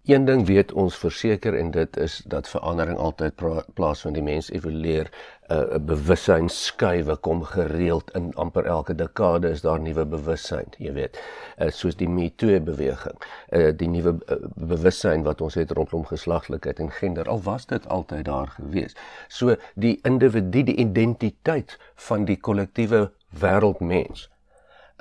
Een 0.07 0.25
ding 0.25 0.47
weet 0.47 0.73
ons 0.73 0.97
verseker 0.97 1.57
en 1.59 1.71
dit 1.75 1.97
is 1.97 2.21
dat 2.27 2.49
verandering 2.49 2.99
altyd 2.99 3.35
plaasvind. 3.75 4.15
Die 4.15 4.23
mens 4.23 4.51
evolueer 4.55 5.11
'n 5.11 5.55
uh, 5.55 5.79
bewussyn 5.89 6.47
skuwe 6.49 7.17
kom 7.17 7.43
gereeld 7.43 8.13
in 8.15 8.29
amper 8.35 8.65
elke 8.65 8.95
dekade 8.95 9.51
is 9.51 9.65
daar 9.67 9.81
nuwe 9.81 10.05
bewussyn, 10.07 10.71
jy 10.79 10.93
weet. 10.93 11.19
Uh, 11.59 11.71
soos 11.71 11.97
die 11.97 12.09
Me 12.09 12.31
Too 12.35 12.61
beweging. 12.61 13.19
Uh, 13.51 13.73
die 13.77 13.89
nuwe 13.89 14.15
uh, 14.15 14.37
bewussyn 14.55 15.27
wat 15.27 15.41
ons 15.41 15.55
het 15.55 15.71
rondom 15.71 16.07
geslagtelikheid 16.07 16.79
en 16.79 16.91
gender 16.91 17.29
al 17.29 17.43
was 17.43 17.67
dit 17.67 17.89
altyd 17.89 18.25
daar 18.25 18.55
gewees. 18.61 18.95
So 19.29 19.59
die 19.75 19.99
individu, 20.03 20.63
die 20.63 20.79
identiteit 20.87 21.79
van 21.95 22.25
die 22.25 22.39
kollektiewe 22.39 23.11
wêreldmens 23.43 24.29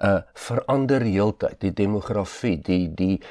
uh 0.03 0.21
verander 0.33 1.01
heeltyd 1.01 1.59
die 1.59 1.73
demografie 1.73 2.57
die 2.61 2.93
die 2.93 3.21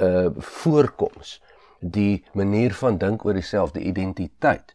uh 0.00 0.28
voorkoms, 0.36 1.40
die 1.80 2.24
manier 2.32 2.74
van 2.74 2.98
dink 2.98 3.24
oor 3.24 3.34
dieselfde 3.34 3.80
identiteit 3.80 4.74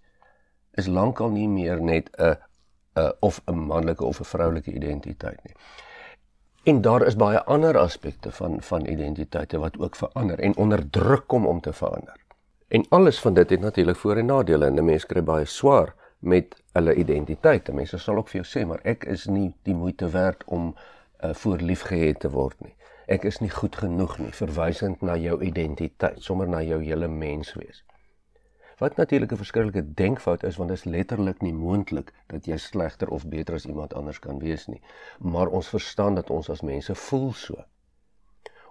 is 0.73 0.87
lankal 0.87 1.29
nie 1.29 1.47
meer 1.47 1.81
net 1.81 2.09
'n 2.17 2.35
'n 2.95 3.11
of 3.19 3.41
'n 3.45 3.59
manlike 3.67 4.03
of 4.03 4.19
'n 4.19 4.23
vroulike 4.25 4.71
identiteit 4.71 5.39
nie. 5.43 5.55
En 6.63 6.81
daar 6.81 7.05
is 7.05 7.15
baie 7.15 7.43
ander 7.43 7.77
aspekte 7.77 8.31
van 8.31 8.61
van 8.61 8.85
identiteite 8.85 9.59
wat 9.59 9.79
ook 9.79 9.95
verander 9.95 10.39
en 10.39 10.57
onder 10.57 10.89
druk 10.89 11.27
kom 11.27 11.45
om 11.45 11.61
te 11.61 11.73
verander. 11.73 12.17
En 12.67 12.85
alles 12.89 13.19
van 13.19 13.33
dit 13.33 13.49
het 13.49 13.59
natuurlik 13.59 13.95
voor- 13.95 14.17
en 14.17 14.25
nadele 14.25 14.65
en 14.65 14.79
'n 14.79 14.85
mens 14.85 15.05
kry 15.05 15.23
baie 15.23 15.45
swaar 15.45 15.95
met 16.25 16.55
hulle 16.73 16.95
identiteit. 16.95 17.71
Mense 17.73 17.97
sal 18.01 18.19
ook 18.21 18.31
vir 18.33 18.41
jou 18.41 18.47
sê, 18.49 18.65
maar 18.67 18.81
ek 18.83 19.05
is 19.05 19.27
nie 19.31 19.53
die 19.63 19.77
moeite 19.77 20.09
werd 20.09 20.43
om 20.45 20.73
uh, 20.73 21.33
voor 21.33 21.61
liefgehet 21.61 22.19
te 22.25 22.33
word 22.33 22.59
nie 22.65 22.75
ek 23.05 23.25
is 23.29 23.37
nie 23.41 23.51
goed 23.53 23.75
genoeg 23.77 24.17
nie, 24.19 24.31
verwysend 24.33 25.03
na 25.05 25.15
jou 25.19 25.37
identiteit, 25.45 26.21
sommer 26.23 26.49
na 26.49 26.61
jou 26.65 26.79
hele 26.81 27.07
menswees. 27.07 27.83
Wat 28.79 28.97
natuurlik 28.97 29.31
'n 29.31 29.37
verskriklike 29.37 29.93
denkfout 29.93 30.43
is 30.43 30.57
want 30.57 30.69
dit 30.69 30.77
is 30.77 30.83
letterlik 30.83 31.41
nie 31.41 31.53
moontlik 31.53 32.11
dat 32.27 32.45
jy 32.45 32.57
slegter 32.57 33.09
of 33.09 33.27
beter 33.27 33.55
as 33.55 33.65
iemand 33.65 33.93
anders 33.93 34.19
kan 34.19 34.39
wees 34.39 34.67
nie. 34.67 34.81
Maar 35.19 35.47
ons 35.47 35.69
verstaan 35.69 36.15
dat 36.15 36.29
ons 36.29 36.49
as 36.49 36.61
mense 36.61 36.95
voel 36.95 37.33
so. 37.33 37.63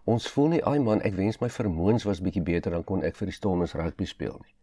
Ons 0.04 0.28
voel 0.28 0.48
nie, 0.48 0.64
"Ag 0.64 0.78
man, 0.78 1.00
ek 1.00 1.14
wens 1.14 1.38
my 1.38 1.48
vermoëns 1.48 2.04
was 2.04 2.20
bietjie 2.20 2.42
beter 2.42 2.70
dan 2.70 2.84
kon 2.84 3.02
ek 3.02 3.16
vir 3.16 3.26
die 3.26 3.34
Stormers 3.34 3.72
rugby 3.72 4.04
speel 4.04 4.40
nie." 4.42 4.54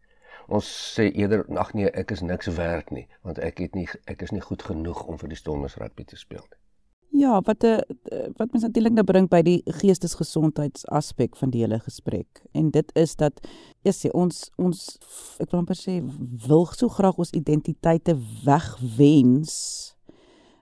Ons 0.47 0.95
sê 0.97 1.11
eerder, 1.11 1.45
"Ag 1.57 1.73
nee, 1.73 1.91
ek 1.91 2.11
is 2.11 2.21
niks 2.21 2.47
werd 2.47 2.91
nie, 2.91 3.07
want 3.21 3.37
ek 3.39 3.57
het 3.57 3.75
nie 3.75 3.87
ek 4.05 4.21
is 4.21 4.31
nie 4.31 4.41
goed 4.41 4.63
genoeg 4.63 5.05
om 5.05 5.17
vir 5.17 5.29
die 5.29 5.37
Stormers 5.37 5.75
rugby 5.75 6.03
te 6.03 6.15
speel 6.15 6.45
nie." 6.49 6.61
Ja, 7.21 7.41
wat 7.41 7.63
'n 7.63 7.65
eh, 7.65 8.29
wat 8.35 8.51
mens 8.51 8.63
natuurlik 8.63 8.93
nou 8.93 9.03
bring 9.03 9.29
by 9.29 9.41
die 9.41 9.61
geestesgesondheidsaspek 9.65 11.35
van 11.35 11.49
die 11.49 11.61
hele 11.61 11.79
gesprek. 11.79 12.41
En 12.51 12.69
dit 12.69 12.95
is 12.95 13.15
dat 13.15 13.47
ja, 13.81 13.91
sê 13.91 14.09
ons 14.11 14.49
ons 14.55 14.97
ek 15.39 15.51
wil 15.51 15.59
amper 15.59 15.75
sê 15.75 16.01
wil 16.47 16.65
so 16.65 16.87
graag 16.87 17.17
ons 17.17 17.31
identiteite 17.31 18.17
wegwens. 18.45 19.95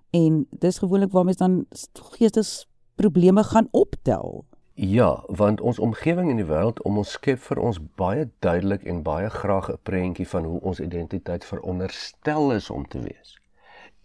En 0.09 0.47
dis 0.49 0.77
gewoonlik 0.77 1.11
waar 1.11 1.25
mens 1.25 1.37
dan 1.37 1.65
geestesprobleme 1.93 3.43
gaan 3.43 3.67
optel. 3.71 4.45
Ja, 4.81 5.23
want 5.27 5.61
ons 5.61 5.79
omgewing 5.79 6.29
in 6.29 6.37
die 6.39 6.45
wêreld 6.47 6.77
om 6.87 7.01
ons 7.01 7.11
skep 7.17 7.41
vir 7.43 7.59
ons 7.59 7.81
baie 7.99 8.29
duidelik 8.39 8.85
en 8.87 9.01
baie 9.03 9.27
graag 9.29 9.67
'n 9.73 9.81
prentjie 9.83 10.27
van 10.27 10.45
hoe 10.47 10.59
ons 10.61 10.79
identiteit 10.79 11.45
veronderstel 11.45 12.53
is 12.53 12.69
om 12.69 12.87
te 12.87 13.01
wees. 13.01 13.35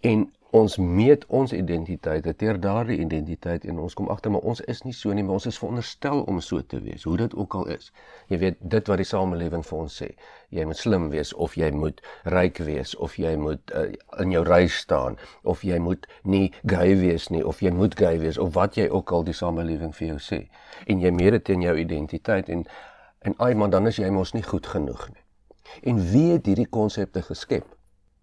En 0.01 0.33
ons 0.55 0.77
meet 0.79 1.25
ons 1.35 1.53
identiteite 1.53 2.33
teer 2.39 2.59
daardie 2.63 3.01
identiteit 3.03 3.65
en 3.67 3.81
ons 3.83 3.97
kom 3.99 4.07
agter 4.13 4.31
maar 4.31 4.45
ons 4.47 4.61
is 4.71 4.85
nie 4.87 4.95
so 4.95 5.15
nie, 5.17 5.25
maar 5.27 5.41
ons 5.41 5.49
is 5.51 5.59
veronderstel 5.59 6.23
om 6.31 6.39
so 6.45 6.63
te 6.63 6.79
wees, 6.85 7.07
hoe 7.09 7.17
dit 7.19 7.35
ook 7.35 7.57
al 7.59 7.73
is. 7.75 7.91
Jy 8.31 8.39
weet 8.43 8.61
dit 8.75 8.91
wat 8.93 9.03
die 9.03 9.09
samelewing 9.09 9.67
vir 9.67 9.79
ons 9.81 9.99
sê. 10.03 10.13
Jy 10.55 10.69
moet 10.71 10.79
slim 10.79 11.09
wees 11.11 11.35
of 11.35 11.59
jy 11.59 11.73
moet 11.75 11.99
ryk 12.37 12.63
wees 12.69 12.95
of 13.03 13.19
jy 13.19 13.35
moet 13.41 13.75
uh, 13.75 13.89
in 14.23 14.35
jou 14.37 14.45
ry 14.47 14.63
staan 14.71 15.19
of 15.43 15.67
jy 15.67 15.81
moet 15.83 16.07
nie 16.23 16.47
gay 16.71 16.95
wees 17.03 17.31
nie 17.35 17.43
of 17.43 17.63
jy 17.65 17.75
moet 17.75 17.99
gay 17.99 18.15
wees 18.23 18.39
of 18.39 18.55
wat 18.55 18.79
jy 18.79 18.87
ook 18.87 19.11
al 19.11 19.27
die 19.27 19.35
samelewing 19.35 19.95
vir 19.99 20.13
jou 20.15 20.23
sê. 20.23 20.45
En 20.87 21.03
jy 21.03 21.11
meet 21.11 21.41
dit 21.41 21.57
in 21.59 21.67
jou 21.67 21.79
identiteit 21.83 22.53
en 22.55 22.69
en 23.25 23.35
ai 23.41 23.55
man 23.57 23.73
dan 23.73 23.89
is 23.89 23.99
jy 23.99 24.11
mos 24.13 24.35
nie 24.37 24.45
goed 24.45 24.67
genoeg 24.71 25.09
nie. 25.11 25.23
En 25.83 25.99
wie 26.13 26.29
het 26.37 26.47
hierdie 26.47 26.69
konsepte 26.71 27.23
geskep? 27.25 27.65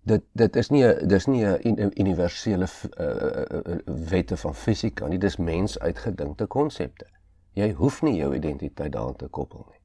Dit 0.03 0.23
dit 0.33 0.55
is 0.55 0.69
nie 0.69 0.83
dis 1.05 1.27
nie 1.27 1.45
'n 1.45 1.91
universele 1.99 2.67
uh, 2.99 3.77
wette 4.09 4.37
van 4.37 4.55
fisika 4.55 5.07
nie 5.07 5.19
dis 5.19 5.37
mens 5.37 5.79
uitgedinkte 5.79 6.47
konsepte 6.47 7.05
jy 7.53 7.71
hoef 7.71 8.01
nie 8.01 8.15
jou 8.15 8.35
identiteit 8.35 8.91
daaraan 8.91 9.15
te 9.15 9.27
koppel 9.27 9.65
nie 9.69 9.79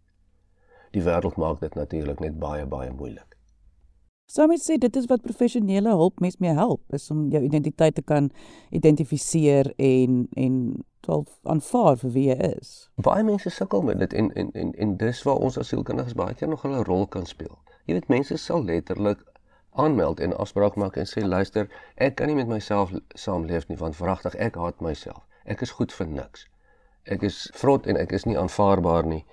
die 0.90 1.02
wêreld 1.02 1.36
maak 1.36 1.60
dit 1.60 1.74
natuurlik 1.74 2.20
net 2.20 2.38
baie 2.38 2.66
baie 2.66 2.90
moeilik 2.90 3.36
mens 4.46 4.64
sê 4.70 4.76
dit 4.78 4.96
is 4.96 5.06
wat 5.06 5.22
professionele 5.22 5.88
hulp 5.88 6.20
mens 6.20 6.36
mee 6.36 6.52
help 6.52 6.82
is 6.92 7.10
om 7.10 7.28
jou 7.30 7.42
identiteit 7.42 7.94
te 7.94 8.02
kan 8.02 8.30
identifiseer 8.70 9.72
en 9.76 10.26
en 10.34 10.84
wel 11.06 11.26
aanvaar 11.42 11.96
vir 11.96 12.10
wie 12.10 12.26
jy 12.30 12.50
is. 12.58 12.72
Baie 13.02 13.24
mense 13.24 13.50
sukkel 13.50 13.82
met 13.86 13.98
dit 14.02 14.12
en 14.12 14.32
en 14.34 14.50
en 14.52 14.72
en 14.74 14.96
dis 14.96 15.22
waar 15.22 15.38
ons 15.48 15.58
as 15.58 15.68
sielkundiges 15.68 16.18
baie 16.18 16.34
keer 16.34 16.48
nog 16.48 16.64
'n 16.66 16.82
rol 16.84 17.06
kan 17.06 17.26
speel. 17.26 17.58
Jy 17.86 17.94
weet 17.94 18.08
mense 18.08 18.36
sal 18.36 18.64
letterlik 18.64 19.22
aanmeld 19.76 20.20
en 20.20 20.36
afspraak 20.36 20.76
maak 20.76 20.96
en 20.96 21.08
sê 21.10 21.24
luister, 21.24 21.68
ek 21.96 22.16
kan 22.20 22.30
nie 22.30 22.36
met 22.38 22.48
myself 22.48 22.92
saamleef 23.14 23.68
nie 23.68 23.78
want 23.80 23.96
verragtig 23.96 24.36
ek 24.48 24.56
haat 24.60 24.80
myself. 24.80 25.22
Ek 25.44 25.62
is 25.62 25.74
goed 25.78 25.92
vir 25.92 26.06
niks. 26.06 26.46
Ek 27.06 27.22
is 27.22 27.50
vrot 27.54 27.86
en 27.86 27.98
ek 28.00 28.12
is 28.18 28.24
nie 28.26 28.38
aanvaarbaar 28.38 29.06
nie. 29.06 29.24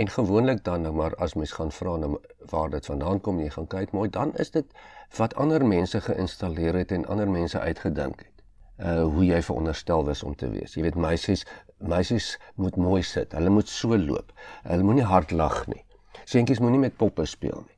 En 0.00 0.08
gewoonlik 0.08 0.62
dan 0.64 0.86
nou 0.86 0.92
maar 0.96 1.14
as 1.20 1.34
mens 1.34 1.52
gaan 1.52 1.72
vra 1.72 1.96
nou 2.00 2.14
waar 2.50 2.70
dit 2.72 2.86
vandaan 2.86 3.20
kom 3.20 3.40
jy 3.40 3.50
gaan 3.52 3.66
kyk 3.74 3.92
mooi, 3.92 4.08
dan 4.10 4.32
is 4.44 4.50
dit 4.50 4.70
wat 5.18 5.34
ander 5.34 5.66
mense 5.66 6.00
geïnstalleer 6.00 6.78
het 6.80 6.92
en 6.96 7.04
ander 7.06 7.28
mense 7.30 7.60
uitgedink 7.60 8.24
het. 8.24 8.46
Uh 8.78 9.02
hoe 9.04 9.26
jy 9.26 9.42
veronderstel 9.42 10.04
was 10.04 10.22
om 10.22 10.34
te 10.34 10.48
wees. 10.50 10.74
Jy 10.74 10.86
weet 10.88 10.96
meisies, 10.96 11.44
meisies 11.76 12.38
moet 12.54 12.76
mooi 12.76 13.02
sit. 13.02 13.36
Hulle 13.36 13.52
moet 13.52 13.68
so 13.68 13.98
loop. 13.98 14.32
Hulle 14.64 14.88
moenie 14.88 15.04
hard 15.04 15.30
lag 15.30 15.66
nie. 15.66 15.84
Seentjies 16.24 16.64
moenie 16.64 16.80
met 16.80 16.96
poppe 16.96 17.26
speel 17.28 17.60
nie. 17.66 17.71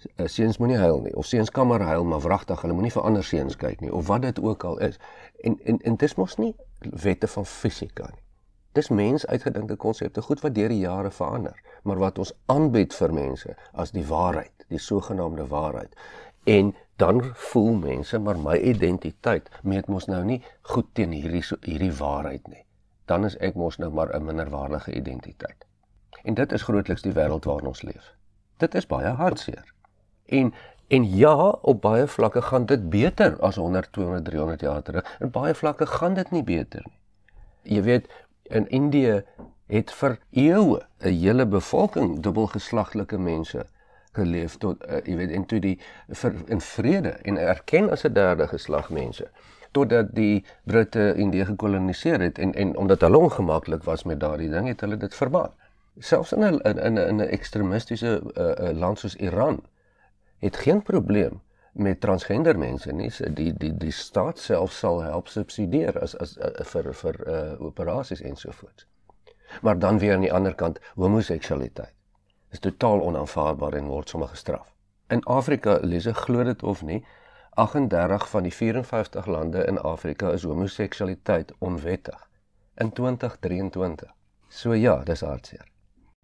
Eh, 0.00 0.26
seuns 0.26 0.56
moenie 0.56 0.78
huil 0.80 1.00
nie 1.04 1.12
of 1.16 1.26
seuns 1.28 1.50
kan 1.50 1.66
maar 1.66 1.82
huil 1.84 2.04
maar 2.08 2.22
wragtig 2.24 2.62
hulle 2.64 2.72
moenie 2.72 2.92
vir 2.92 3.02
ander 3.04 3.24
seuns 3.24 3.56
kyk 3.60 3.82
nie 3.84 3.90
of 3.92 4.06
wat 4.08 4.22
dit 4.24 4.38
ook 4.40 4.64
al 4.64 4.78
is. 4.86 4.96
En 5.44 5.58
en 5.64 5.78
en 5.78 5.96
dis 6.00 6.14
mos 6.16 6.36
nie 6.40 6.54
wette 7.04 7.28
van 7.28 7.46
fisika 7.46 8.06
nie. 8.08 8.22
Dis 8.78 8.88
mens 8.88 9.26
uitgedinkte 9.26 9.76
konsepte 9.76 10.22
goed 10.22 10.40
wat 10.40 10.54
deur 10.56 10.72
die 10.72 10.78
jare 10.80 11.10
verander 11.10 11.58
maar 11.82 12.00
wat 12.00 12.18
ons 12.18 12.32
aanbied 12.46 12.96
vir 12.96 13.12
mense 13.12 13.56
as 13.72 13.92
die 13.92 14.04
waarheid 14.06 14.64
die 14.68 14.78
sogenaamde 14.78 15.46
waarheid. 15.50 15.92
En 16.44 16.72
dan 16.96 17.20
voel 17.50 17.72
mense 17.82 18.18
maar 18.18 18.40
my 18.40 18.56
identiteit 18.56 19.50
meet 19.62 19.88
mos 19.88 20.06
nou 20.06 20.22
nie 20.24 20.38
goed 20.62 20.88
teen 20.92 21.12
hierdie 21.12 21.44
hierdie 21.66 21.92
waarheid 21.98 22.48
nie. 22.48 22.64
Dan 23.04 23.28
is 23.28 23.36
ek 23.36 23.54
mos 23.54 23.76
nou 23.76 23.90
maar 23.92 24.14
'n 24.16 24.24
minderwaardige 24.24 24.94
identiteit. 24.94 25.66
En 26.24 26.34
dit 26.34 26.52
is 26.52 26.62
grootliks 26.62 27.02
die 27.02 27.12
wêreld 27.12 27.44
waarin 27.44 27.66
ons 27.74 27.82
leef. 27.82 28.14
Dit 28.56 28.74
is 28.74 28.86
baie 28.86 29.12
hartseer 29.20 29.74
En 30.30 30.54
en 30.90 31.04
ja, 31.16 31.34
op 31.62 31.80
baie 31.80 32.06
vlakke 32.06 32.42
gaan 32.42 32.64
dit 32.66 32.88
beter 32.90 33.36
as 33.46 33.56
100, 33.56 33.92
200, 33.92 34.24
300 34.24 34.60
jaar 34.60 34.82
terug. 34.82 35.16
In 35.20 35.30
baie 35.30 35.54
vlakke 35.54 35.86
gaan 35.86 36.14
dit 36.14 36.30
nie 36.34 36.42
beter 36.42 36.82
nie. 36.86 36.98
Jy 37.76 37.82
weet, 37.86 38.08
in 38.42 38.66
Indië 38.68 39.20
het 39.70 39.92
vir 39.94 40.18
eeue 40.30 40.80
'n 40.98 41.14
hele 41.14 41.46
bevolking 41.46 42.20
dubbelgeslaglike 42.22 43.18
mense 43.18 43.66
geleef 44.12 44.56
tot 44.58 44.82
uh, 44.86 44.98
jy 45.06 45.16
weet 45.16 45.30
en 45.30 45.46
toe 45.46 45.60
die 45.62 45.76
vir, 46.08 46.34
in 46.46 46.60
vrede 46.60 47.14
en 47.22 47.38
erken 47.38 47.90
as 47.90 48.04
'n 48.04 48.12
derde 48.12 48.48
geslag 48.50 48.90
mense 48.90 49.30
totdat 49.70 50.14
die 50.14 50.44
Britte 50.64 51.14
Indië 51.14 51.44
gekoloniseer 51.44 52.20
het 52.20 52.38
en 52.38 52.54
en 52.54 52.76
omdat 52.76 53.00
hulle 53.00 53.18
ongemaklik 53.18 53.82
was 53.82 54.02
met 54.02 54.20
daardie 54.20 54.50
ding 54.50 54.66
het 54.66 54.80
hulle 54.80 54.96
dit 54.96 55.14
verbaan. 55.14 55.52
Selfs 55.98 56.32
in 56.32 56.42
'n 56.44 56.60
in 56.60 56.98
'n 56.98 57.16
'n 57.16 57.20
ekstremistiese 57.20 58.20
uh, 58.34 58.44
uh, 58.44 58.78
land 58.78 58.98
soos 58.98 59.16
Iran 59.16 59.62
het 60.40 60.56
geen 60.56 60.82
probleem 60.82 61.40
met 61.72 62.00
transgender 62.00 62.58
mense 62.58 62.92
nie. 62.92 63.10
Die 63.34 63.52
die 63.54 63.72
die 63.76 63.92
staat 63.92 64.38
self 64.38 64.72
sal 64.72 65.02
help 65.02 65.28
subsidieer 65.28 66.00
as 66.00 66.16
as 66.18 66.36
uh, 66.38 66.50
vir 66.72 66.92
vir 67.02 67.20
uh, 67.26 67.60
operasies 67.60 68.20
ensovoorts. 68.20 68.86
Maar 69.62 69.78
dan 69.78 69.98
weer 69.98 70.14
aan 70.14 70.26
die 70.26 70.32
ander 70.32 70.54
kant 70.54 70.80
homoseksualiteit 70.94 71.94
is 72.50 72.58
totaal 72.58 73.00
onaanvaarbaar 73.00 73.76
en 73.78 73.86
word 73.86 74.08
sommer 74.08 74.28
gestraf. 74.28 74.72
In 75.08 75.22
Afrika 75.22 75.78
lese 75.82 76.14
glo 76.14 76.44
dit 76.44 76.62
of 76.62 76.82
nie 76.82 77.04
38 77.50 78.28
van 78.30 78.42
die 78.42 78.54
54 78.54 79.26
lande 79.26 79.64
in 79.64 79.78
Afrika 79.78 80.30
is 80.30 80.42
homoseksualiteit 80.42 81.52
onwettig 81.58 82.28
in 82.76 82.92
2023. 82.92 84.14
So 84.48 84.74
ja, 84.74 84.96
dis 85.04 85.20
hartseer. 85.20 85.69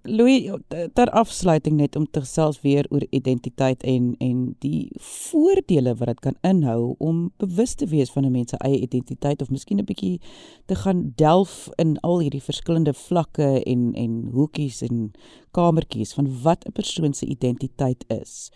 Louis 0.06 0.50
ter 0.94 1.10
afsluiting 1.10 1.76
net 1.76 1.96
om 1.96 2.06
te 2.10 2.20
gesels 2.20 2.60
weer 2.60 2.86
oor 2.90 3.04
identiteit 3.10 3.82
en 3.82 4.14
en 4.18 4.56
die 4.58 4.90
voordele 4.98 5.94
wat 5.94 6.08
dit 6.08 6.20
kan 6.20 6.36
inhou 6.40 6.94
om 6.98 7.32
bewus 7.42 7.74
te 7.74 7.86
wees 7.86 8.10
van 8.10 8.24
'n 8.24 8.30
mens 8.30 8.50
se 8.50 8.56
eie 8.56 8.80
identiteit 8.80 9.42
of 9.42 9.50
miskien 9.50 9.78
'n 9.78 9.84
bietjie 9.84 10.20
te 10.66 10.74
gaan 10.74 11.12
delf 11.16 11.68
in 11.76 11.98
al 12.00 12.20
hierdie 12.20 12.42
verskillende 12.42 12.94
vlakke 12.94 13.62
en 13.62 13.94
en 13.94 14.28
hoekies 14.32 14.82
en 14.82 15.12
kamertjies 15.50 16.14
van 16.14 16.42
wat 16.42 16.64
'n 16.66 16.72
persoon 16.72 17.14
se 17.14 17.26
identiteit 17.26 18.04
is. 18.08 18.50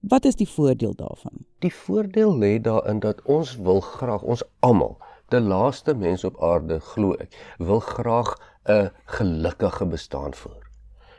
Wat 0.00 0.24
is 0.24 0.34
die 0.34 0.48
voordeel 0.48 0.94
daarvan? 0.94 1.44
Die 1.58 1.74
voordeel 1.74 2.38
lê 2.38 2.60
daarin 2.60 2.98
dat 2.98 3.22
ons 3.22 3.56
wil 3.56 3.80
graag 3.80 4.22
ons 4.22 4.42
almal 4.60 4.98
die 5.28 5.40
laaste 5.40 5.94
mens 5.94 6.24
op 6.24 6.38
aarde 6.42 6.78
glo 6.80 7.16
ek 7.24 7.34
wil 7.58 7.80
graag 7.80 8.30
'n 8.68 8.90
gelukkige 9.04 9.86
bestaan 9.86 10.34
voer. 10.34 10.57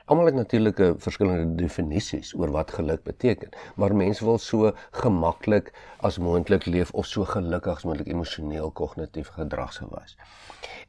Almal 0.09 0.25
het 0.25 0.35
natuurlike 0.35 0.85
verskillende 0.97 1.55
definisies 1.55 2.31
oor 2.33 2.49
wat 2.51 2.71
geluk 2.73 3.03
beteken, 3.05 3.49
maar 3.77 3.93
mense 3.95 4.23
wil 4.25 4.39
so 4.41 4.71
gemaklik 5.01 5.69
as 6.01 6.17
moontlik 6.17 6.65
leef 6.65 6.89
of 6.97 7.05
so 7.05 7.27
gelukkig 7.29 7.75
as 7.75 7.85
moontlik 7.85 8.09
emosioneel 8.09 8.71
kognitief 8.79 9.29
gedragsgewys. 9.35 10.15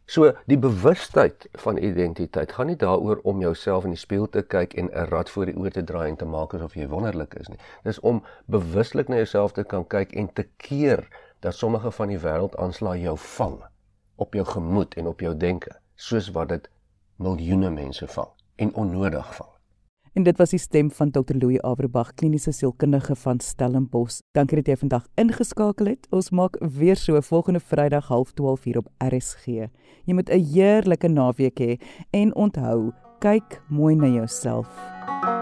So 0.08 0.30
die 0.48 0.56
bewustheid 0.58 1.44
van 1.66 1.76
identiteit 1.76 2.56
gaan 2.56 2.72
nie 2.72 2.78
daaroor 2.80 3.20
om 3.28 3.44
jouself 3.44 3.84
in 3.84 3.92
die 3.98 4.00
spieël 4.00 4.24
te 4.32 4.40
kyk 4.56 4.78
en 4.80 4.88
'n 4.88 5.12
rad 5.12 5.34
voor 5.36 5.52
die 5.52 5.56
oë 5.56 5.74
te 5.76 5.84
draai 5.84 6.08
en 6.08 6.16
te 6.16 6.24
maak 6.24 6.54
asof 6.54 6.80
jy 6.80 6.88
wonderlik 6.88 7.34
is 7.34 7.48
nie. 7.48 7.60
Dis 7.84 8.00
om 8.00 8.24
bewuslik 8.46 9.08
na 9.08 9.20
jouself 9.20 9.52
te 9.52 9.64
kan 9.64 9.86
kyk 9.86 10.16
en 10.16 10.32
te 10.32 10.48
keer 10.56 11.08
dat 11.40 11.54
sommige 11.54 11.90
van 11.90 12.08
die 12.08 12.18
wêreldaanslae 12.18 13.00
jou 13.00 13.18
vang 13.18 13.60
op 14.16 14.34
jou 14.34 14.44
gemoed 14.44 14.94
en 14.94 15.06
op 15.06 15.20
jou 15.20 15.36
denke, 15.36 15.76
soos 15.94 16.30
wat 16.30 16.48
dit 16.48 16.70
miljoene 17.16 17.70
mense 17.70 18.06
vang 18.06 18.39
en 18.60 18.74
onnodig 18.74 19.34
val. 19.34 19.48
En 20.12 20.22
dit 20.26 20.38
was 20.38 20.50
die 20.50 20.58
stem 20.58 20.90
van 20.90 21.10
Dr 21.10 21.36
Louis 21.38 21.60
Averbag, 21.62 22.14
kliniese 22.14 22.52
sielkundige 22.52 23.14
van 23.16 23.40
Stellenbosch. 23.40 24.18
Dankie 24.34 24.58
dat 24.58 24.66
jy 24.66 24.76
vandag 24.76 25.06
ingeskakel 25.14 25.92
het. 25.92 26.08
Ons 26.10 26.32
maak 26.34 26.58
weer 26.60 26.98
so 26.98 27.20
volgende 27.20 27.60
Vrydag 27.60 28.10
12:30 28.10 28.64
hier 28.64 28.78
op 28.78 28.88
RSG. 28.98 29.46
Jy 30.04 30.14
moet 30.14 30.30
'n 30.30 30.44
heerlike 30.52 31.08
naweek 31.08 31.60
hê 31.60 31.78
en 32.10 32.34
onthou, 32.34 32.92
kyk 33.18 33.62
mooi 33.68 33.94
na 33.94 34.06
jouself. 34.06 35.39